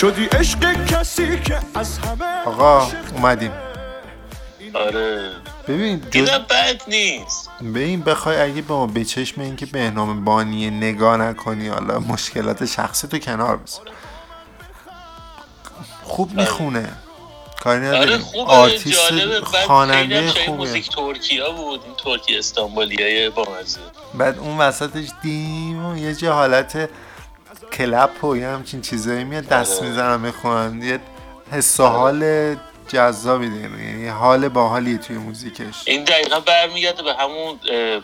[0.02, 3.52] کسی که از همه آقا اومدیم.
[4.74, 5.32] آره.
[5.68, 6.16] ببین جز...
[6.16, 7.50] اینا بد نیست.
[7.60, 13.08] ببین بخوای اگه به ما به چشم اینکه بهنام بانی نگاه نکنی حالا مشکلات شخصی
[13.08, 13.86] تو کنار بذار.
[16.04, 16.90] خوب می‌خونه.
[17.64, 18.18] کاری آره نداریم.
[18.18, 19.40] خوبه آرتیست جالبه.
[19.40, 20.58] بعد خیلی خواننده خوبه.
[20.58, 23.80] موزیک ترکیا بود این ترکی استانبولی های بامزه.
[24.14, 26.90] بعد اون وسطش دیم و یه جا حالت
[27.74, 29.90] clap و یه همچین چیزایی میاد دست آره.
[29.90, 30.82] می‌زنم می‌خونن.
[30.82, 31.00] یه
[31.52, 32.56] حس و حال
[32.88, 35.84] جذابی داره یعنی حال باحالیه توی موزیکش.
[35.86, 37.60] این دقیقا برمیگرده به همون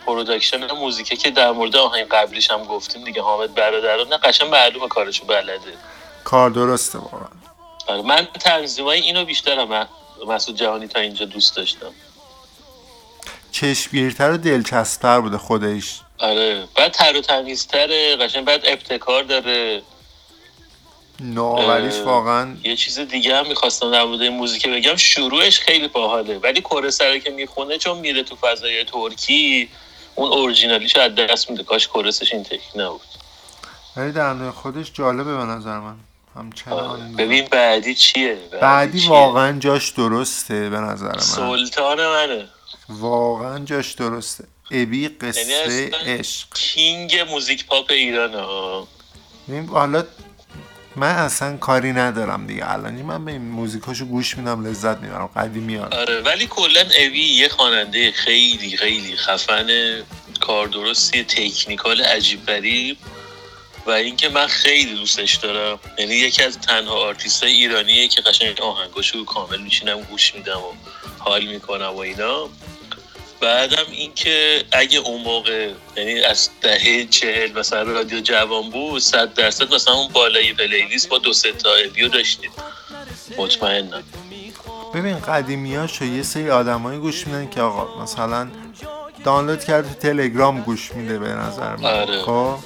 [0.06, 3.22] production موزیکه که در مورد آهنگ قبلیش هم گفتیم دیگه.
[3.22, 5.72] حامد برادران نه قشنگ معلومه کارشو بلده.
[6.24, 7.28] کار درسته واقعا.
[7.86, 9.86] آره من تنظیمای اینو بیشتر هم
[10.28, 11.92] مسعود جهانی تا اینجا دوست داشتم.
[13.52, 16.00] چشمگیرتر و دلچسبتر بوده خودش.
[16.18, 16.68] آره.
[16.74, 19.82] بعد تر و تمیزتره قشنگ بعد ابتکار داره.
[21.20, 24.96] نوآوریش واقعا یه چیز دیگه هم می‌خواستم در مورد موزیک بگم.
[24.96, 26.38] شروعش خیلی باحاله.
[26.38, 29.68] ولی کره سره که می‌خونه چون میره تو فضای ترکی
[30.14, 31.62] اون اورجینالیش از دست میده.
[31.62, 33.00] کاش کورسش این تکنیک نبود.
[33.96, 35.96] ولی در خودش جالبه به نظر من.
[36.36, 41.18] همچنان ببین بعدی چیه؟ بعدی چیه؟ واقعا جاش درسته به نظر من.
[41.18, 42.48] سلطان منه.
[42.88, 44.44] واقعا جاش درسته.
[44.70, 46.46] ابی یعنی قصه عشق.
[46.54, 48.88] king موزیک پاپ ایران ها
[49.68, 50.04] حالا
[50.96, 52.72] من اصلا کاری ندارم دیگه.
[52.72, 55.26] الان من به این موزیکاشو گوش میدم لذت می‌برم.
[55.26, 59.68] قدیمی ها آره ولی کلا ابی یه خواننده خیلی خیلی خفن
[60.40, 62.96] کار درستی technical عجیب غریب.
[63.86, 65.78] و اینکه من خیلی دوستش دارم.
[65.98, 70.72] یعنی یکی از تنها آرتیست های ایرانیه که قشنگ آهنگاشو کامل میشینم گوش میدم و
[71.18, 72.48] حال می‌کنم و اینا.
[73.40, 79.74] بعدم اینکه اگه اون موقع یعنی از دهه چهل مثلا رادیو جوان بود صد درصد
[79.74, 82.50] مثلا اون بالای پلیلیست با دو سه تا اویو داشتیم.
[83.36, 84.02] مطمئنم.
[84.94, 88.48] ببین قدیمیاشو یه سری آدمایی گوش میدن که آقا مثلا
[89.24, 91.84] دانلود کرده تو تلگرام گوش میده به نظر من.
[91.84, 92.22] آره.
[92.22, 92.58] خب؟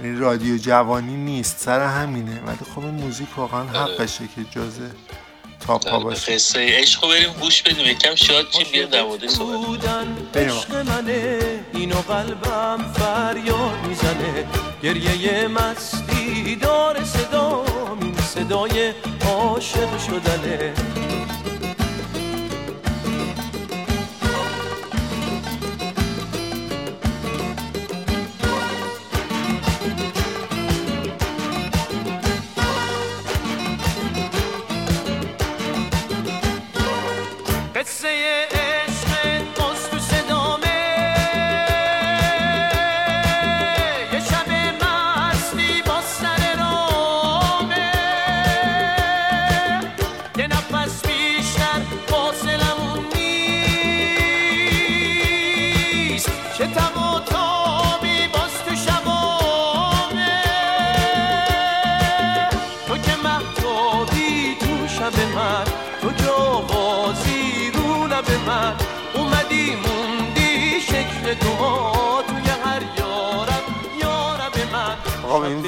[0.00, 2.40] این رادیو جوانی نیست سر همینه.
[2.46, 3.94] ولی خب این موزیک واقعا آره.
[3.94, 4.90] حقشه که جزه
[5.70, 6.34] تاپ ها باشه.
[6.34, 7.86] قصه عشق رو بریم گوش بدیم.
[7.86, 10.36] یکم شاد چیم بیا در موردش صحبت.
[10.36, 11.38] عشق منه
[11.74, 14.46] اینو قلبم فریاد می‌زنه.
[14.82, 17.64] گریه مستی داره صدا
[18.00, 18.92] این صدای
[19.26, 20.74] عاشق شدنه.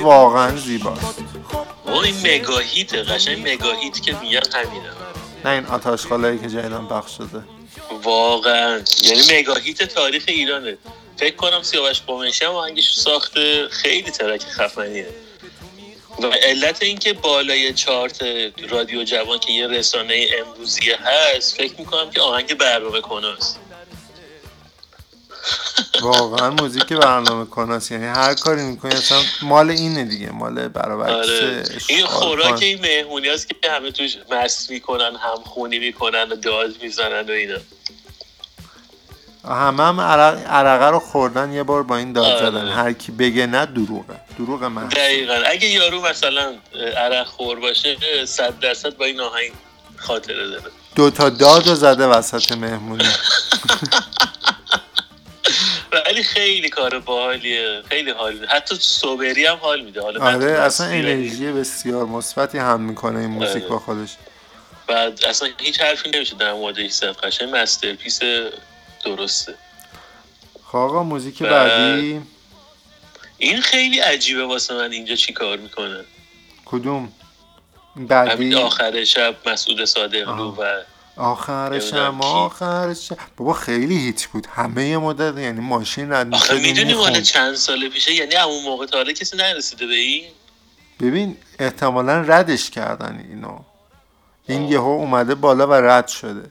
[0.02, 1.18] واقعا زیباست.
[1.86, 4.90] او این مگاهیته قشنگ مگاهیت که میگن همینه.
[5.44, 7.44] نه این آتش خالایی که جدیدن پخش شده.
[8.02, 8.82] واقعا.
[9.02, 10.78] یعنی مگاهیت تاریخ ایرانه.
[11.16, 15.08] فکر کنم سیاوش قمیشی هم آهنگش ساخته خیلی ترک خفنیه.
[16.22, 18.22] و علت اینکه بالای چارت
[18.68, 23.58] رادیو جوان که یه رسانه امروزی هست فکر می‌کنم که آهنگ برنامه کناست.
[26.00, 27.92] واقعا موزیک برنامه کناست.
[27.92, 31.62] یعنی هر کاری می‌کنی اصلا مال اینه دیگه مال برابر آره.
[31.88, 36.82] این خوراک این مهمونی هست که همه توش مست می‌کنن هم خونی می‌کنن و داد
[36.82, 37.58] می‌زنن و اینا.
[39.48, 42.46] همه هم عرق عرقه رو خوردن یه بار با این داد آره.
[42.50, 42.68] زدن.
[42.68, 44.20] هر کی بگه نه دروغه.
[44.38, 45.34] دروغ من دقیقا.
[45.46, 46.54] اگه یارو مثلا
[46.96, 49.52] عرق خور باشه صد درصد با این آهنگ
[49.96, 50.62] خاطره داره.
[50.94, 53.04] دو تا داد زده وسط مهمونی.
[55.92, 60.02] ولی خیلی کار باحالیه خیلی حال حتی صبری هم حال میده.
[60.02, 63.66] حالا آره اصلا انرژی بسیار مثبتی هم می‌کنه این موزیک آره.
[63.68, 64.10] با خودش.
[64.86, 68.20] بعد اصلا هیچ حرفی نمیشه در موردش زد قشنگ masterpiece
[69.04, 69.54] درسته.
[70.66, 72.20] خب آقا موزیک و- بعدی؟
[73.38, 76.04] این خیلی عجیبه واسه من اینجا چی کار می‌کنه.
[76.64, 77.12] کدوم؟
[77.96, 80.54] همین بعدی؟ آخر شب مسعود صادقلو.
[80.58, 80.80] و
[81.16, 82.26] آخر شب نمی‌دونم کی.
[82.26, 83.18] آخر شب.
[83.36, 84.46] بابا خیلی هیت بود.
[84.46, 87.20] همه یه مدت یعنی ماشین رد آخه می‌دونی مال.
[87.20, 90.24] چند سال پیشه؟ یعنی اون موقع تا حالا کسی نرسیده به این؟
[91.00, 93.58] ببین احتمالا ردش کردن اینو.
[94.48, 96.50] این یهو اومده بالا و رد شده.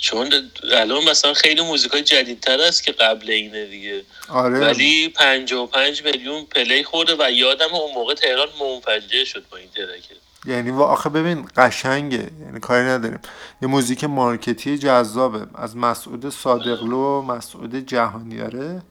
[0.00, 4.02] چون الان مثلا خیلی موزیک های جدیدتر است که قبل اینه دیگه.
[4.28, 4.58] آره.
[4.60, 10.14] ولی 55 میلیون پلی خورده و یادم اون موقع تهران منفجر شد با این ترکه.
[10.48, 13.18] یعنی و آخه ببین قشنگه یعنی کاری نداریم.
[13.62, 15.46] یه موزیک مارکتی جذابه.
[15.54, 18.82] از مسعود صادقلو و مسعود جهانیاره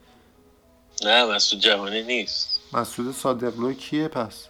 [1.06, 2.60] نه مسعود جهانی نیست.
[2.74, 4.46] مسعود صادقلو کیه پس؟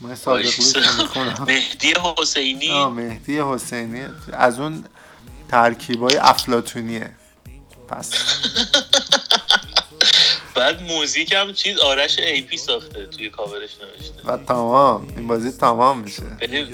[0.00, 2.70] من صادقلو مهدی حسینی.
[2.70, 4.06] آه مهدی حسینی.
[4.32, 4.84] از اون
[5.48, 7.16] ترکیبای افلاتونیه
[7.88, 8.10] پس.
[10.54, 14.32] بعد موزیک هم چیز آرش ای پی ساخته توی کاورش نوشته.
[14.32, 15.08] و تمام.
[15.16, 16.22] این بازی تمام میشه.
[16.40, 16.66] بریم.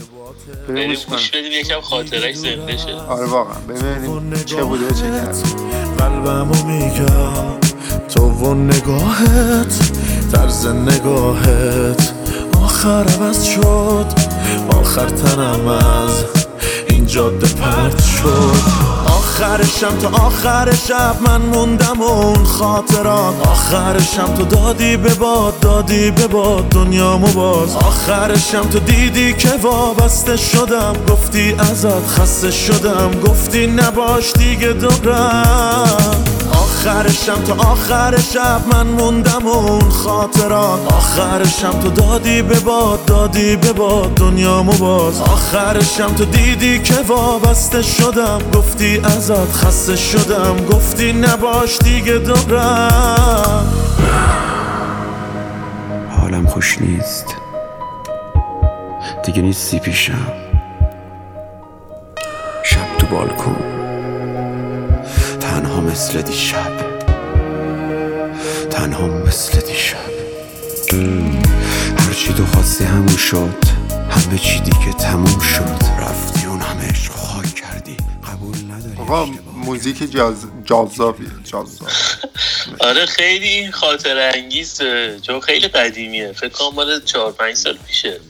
[1.09, 1.31] گوش.
[1.31, 2.95] بدیم یکم خاطرش زنده شه.
[2.95, 3.59] آره واقعا.
[3.59, 5.37] ببینیم چه بوده چه کرد
[5.99, 7.59] قلبمو میگم.
[8.15, 9.93] تو و نگاهت
[10.33, 12.13] طرز نگاهت.
[12.63, 14.07] آخر عوض شد.
[14.71, 16.25] آخر تنم از
[16.91, 18.89] این جاده پرت شد.
[19.39, 23.47] آخرشم تا آخر شب من موندم و اون خاطرات.
[23.47, 27.77] آخرشم تو دادی به باد دادی به باد دنیامو باز.
[27.77, 37.43] آخرشم تو دیدی که وابسته شدم گفتی ازت خسته شدم گفتی نباش دیگه دورم آخرشم
[37.43, 40.93] تا آخر شب من موندم و اون خاطرات.
[40.93, 45.21] آخرشم تو دادی به باد دادی به باد دنیامو باز.
[45.21, 48.39] آخرشم تو دیدی که وابسته شدم.
[48.55, 50.57] گفتی ازت خسته شدم.
[50.73, 53.73] گفتی نباش دیگه دورم
[56.21, 57.27] حالم خوش نیست.
[59.25, 60.33] دیگه نیستی پیشم.
[62.65, 63.57] شب تو بالکن.
[65.79, 66.99] تنها مثل دیشب.
[68.71, 70.11] تنها مثل دیشب.
[71.99, 73.55] هرچی تو خواستی همون شد
[74.11, 75.85] همه چی دیگه تموم شد.
[76.01, 77.97] رفتی اون همه عشق خاک کردی.
[78.29, 78.97] قبول نداری.
[78.99, 80.47] آقا موزیک جاز...
[80.65, 81.89] جذابیه جذاب.
[82.89, 86.33] آره خیلی خاطر انگیزه چون خیلی قدیمیه.
[86.33, 88.21] فکر کنم مال 4 5 سال پیشه.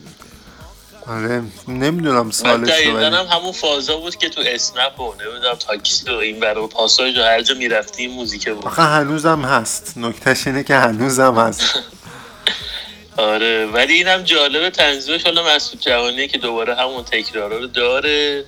[1.09, 6.11] آره نمی‌دونم سالش رو دقیقا هم همون فازا بود که تو اسنپ و نمی‌دونم تاکسی
[6.11, 8.65] و این برای پاساژ و هر جا می‌رفتی این موزیک بود.
[8.65, 9.93] آخه هنوزم هست.
[9.97, 11.63] نکتهش اینه که هنوزم هست.
[13.17, 15.23] آره ولی اینم جالبه تنظیمش.
[15.23, 18.45] حالا مسعود جوانیه که دوباره همون تکرارا رو داره.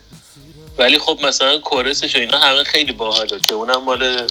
[0.78, 4.28] ولی خب مثلا کورسش و اینا همه خیلی باحاله که اونم مال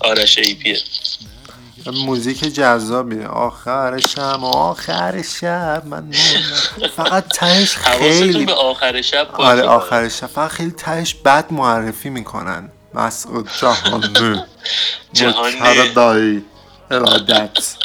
[0.00, 0.78] آرش ایپیه.
[1.92, 3.26] موزیک جذابیه.
[3.26, 6.10] آخر شب آخر شب من.
[6.96, 10.26] فقط تهش خیلی به آخر شب آره آخر شب.
[10.26, 12.68] فقط خیلی تهش بد معرفی می‌کنن.
[12.94, 14.42] مسعود جهانی
[15.12, 15.92] جهانی.
[15.94, 16.44] دایی
[16.90, 17.76] ارادت.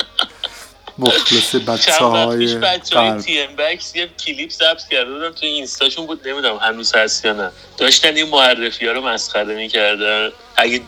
[0.97, 6.05] مخلص بچه های بچه های تی ام بکس یه کلیپ ضبط کرده بودم توی اینستاشون
[6.05, 6.27] بود.
[6.27, 7.51] نمی‌دونم هنوز هست یا نه.
[7.77, 10.29] داشتن این معرفی ها رو مسخره می‌کردن.
[10.55, 10.81] اگه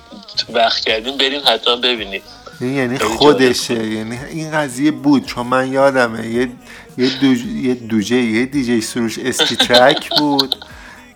[0.49, 2.23] وقت کردیم بریم حتما ببینیم این
[2.67, 5.25] یعنی خودشه یعنی این قضیه بود.
[5.25, 6.51] چون من یادمه یه
[6.97, 7.45] یه, دوج...
[7.45, 10.55] یه دوجه یه دیجی سروش اسکی ترک بود.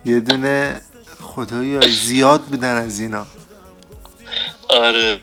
[0.04, 0.80] یه دونه
[1.20, 3.26] خدایا زیاد بودن از اینا.
[4.68, 5.18] آره.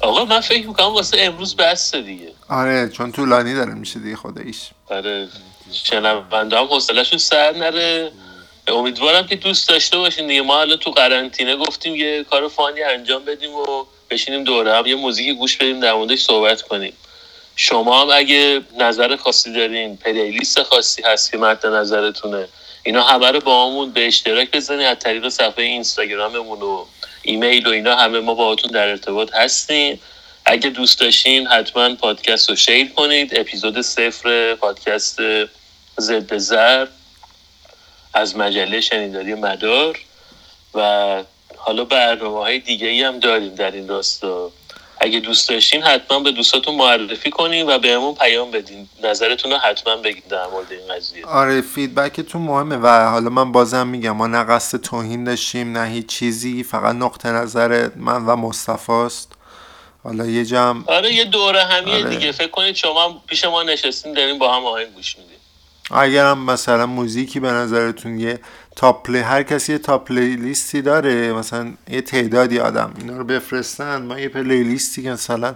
[0.00, 2.32] آقا من فکر می‌کنم واسه امروز بسته دیگه.
[2.48, 4.70] آره چون طولانی داره میشه دیگه خداییش.
[4.86, 5.28] آره.
[5.72, 8.12] شنونده هم حوصله‌شون سر نره.
[8.68, 10.42] امیدوارم که دوست داشته باشین دیگه.
[10.42, 14.94] ما حالا تو قرنطینه گفتیم یه کار فانی انجام بدیم و بشینیم دوره هم یه
[14.94, 16.92] موزیکی گوش بدیم در موردش صحبت کنیم.
[17.56, 22.48] شما هم اگه نظر خاصی دارین پلیلیست خاصی هست که مد نظرتونه
[22.82, 26.84] اینا همه رو با همون به اشتراک بزنید از طریق صفحه اینستاگراممون و
[27.22, 30.00] ایمیل و اینا همه ما باهاتون در ارتباط هستیم.
[30.44, 33.38] اگه دوست داشتین حتما پادکست رو شیر کنید.
[33.38, 35.18] اپیزود صفر پادکست
[36.00, 36.86] ضد زر
[38.14, 39.98] از مجله شنیداری مدار
[40.74, 41.22] و
[41.60, 44.50] حالا برنامه های دیگه ای هم داریم در این راستا.
[45.00, 48.88] اگه دوست داشتین حتما به دوستاتون معرفی کنین و بهمون پیام بدین.
[49.04, 51.26] نظرتون رو حتما بگید در مورد این قضیه.
[51.26, 56.06] آره فیدبکتون مهمه و حالا من بازم میگم ما نه قصد توهین داشتیم نه هیچ
[56.06, 59.32] چیزی فقط نقطه نظر من و مصطفاست
[60.04, 62.10] حالا یه جمع آره یه دوره همیه آره.
[62.10, 62.32] دیگه.
[62.32, 65.36] فکر کنید شما پیش ما نشستین دارین با هم آهنگ گوش میدین.
[65.90, 68.40] اگرم مثلا موزیکی به نظرتون یه
[68.76, 73.24] top play هر کسی یه top list ی داره مثلا یه تعدادی آدم اینا رو
[73.24, 75.54] بفرستن ما یه playlist ی که مثلا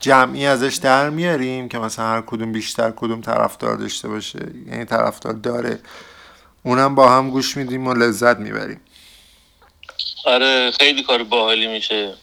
[0.00, 5.32] جمعی ازش در میاریم که مثلا هر کدوم بیشتر کدوم طرفدار داشته باشه یعنی طرفدار
[5.32, 5.78] داره.
[6.62, 8.80] اونم با هم گوش میدیم و لذت می‌بریم.
[10.24, 12.14] آره خیلی کار باحالی میشه.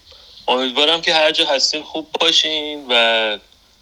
[0.47, 2.93] امیدوارم که هر جا هستین خوب باشین و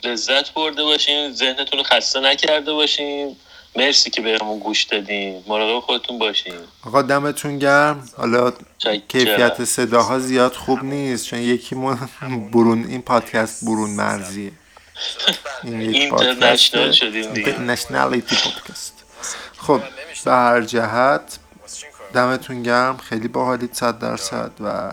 [0.04, 3.36] لذت برده باشین ذهنتون رو خسته نکرده باشین.
[3.76, 5.44] مرسی که بهمون گوش دادین.
[5.48, 6.54] مراقب خودتون باشین.
[6.86, 8.10] آقا دمتون گرم.
[8.18, 8.54] حالا.
[9.08, 11.98] کیفیت صداها زیاد خوب نیست چون یکی ما
[12.54, 14.52] برون این پادکست برون مرزیه.
[15.64, 18.94] این یک اینترنشنال پادکست نشنالیتی پادکست.
[19.58, 19.82] خب
[20.26, 21.40] به هر جهت
[22.14, 22.98] دمتون گرم.
[22.98, 24.92] خیلی باحالید صد درصد و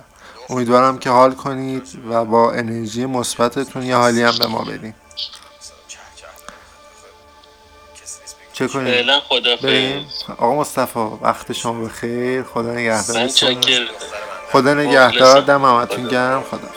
[0.49, 4.95] امیدوارم که حال کنید و با انرژی مثبتتون یه حالی هم به ما بدین.
[8.59, 10.23] چه کنیم؟ فعلا خدافظ.
[10.29, 12.43] آقا مصطفی وقت شما بخیر.
[12.43, 13.89] خدا چکر
[14.53, 15.41] خدا نگهدار.
[15.41, 16.09] دم همتون.
[16.09, 16.45] گرم.
[16.51, 16.69] خدا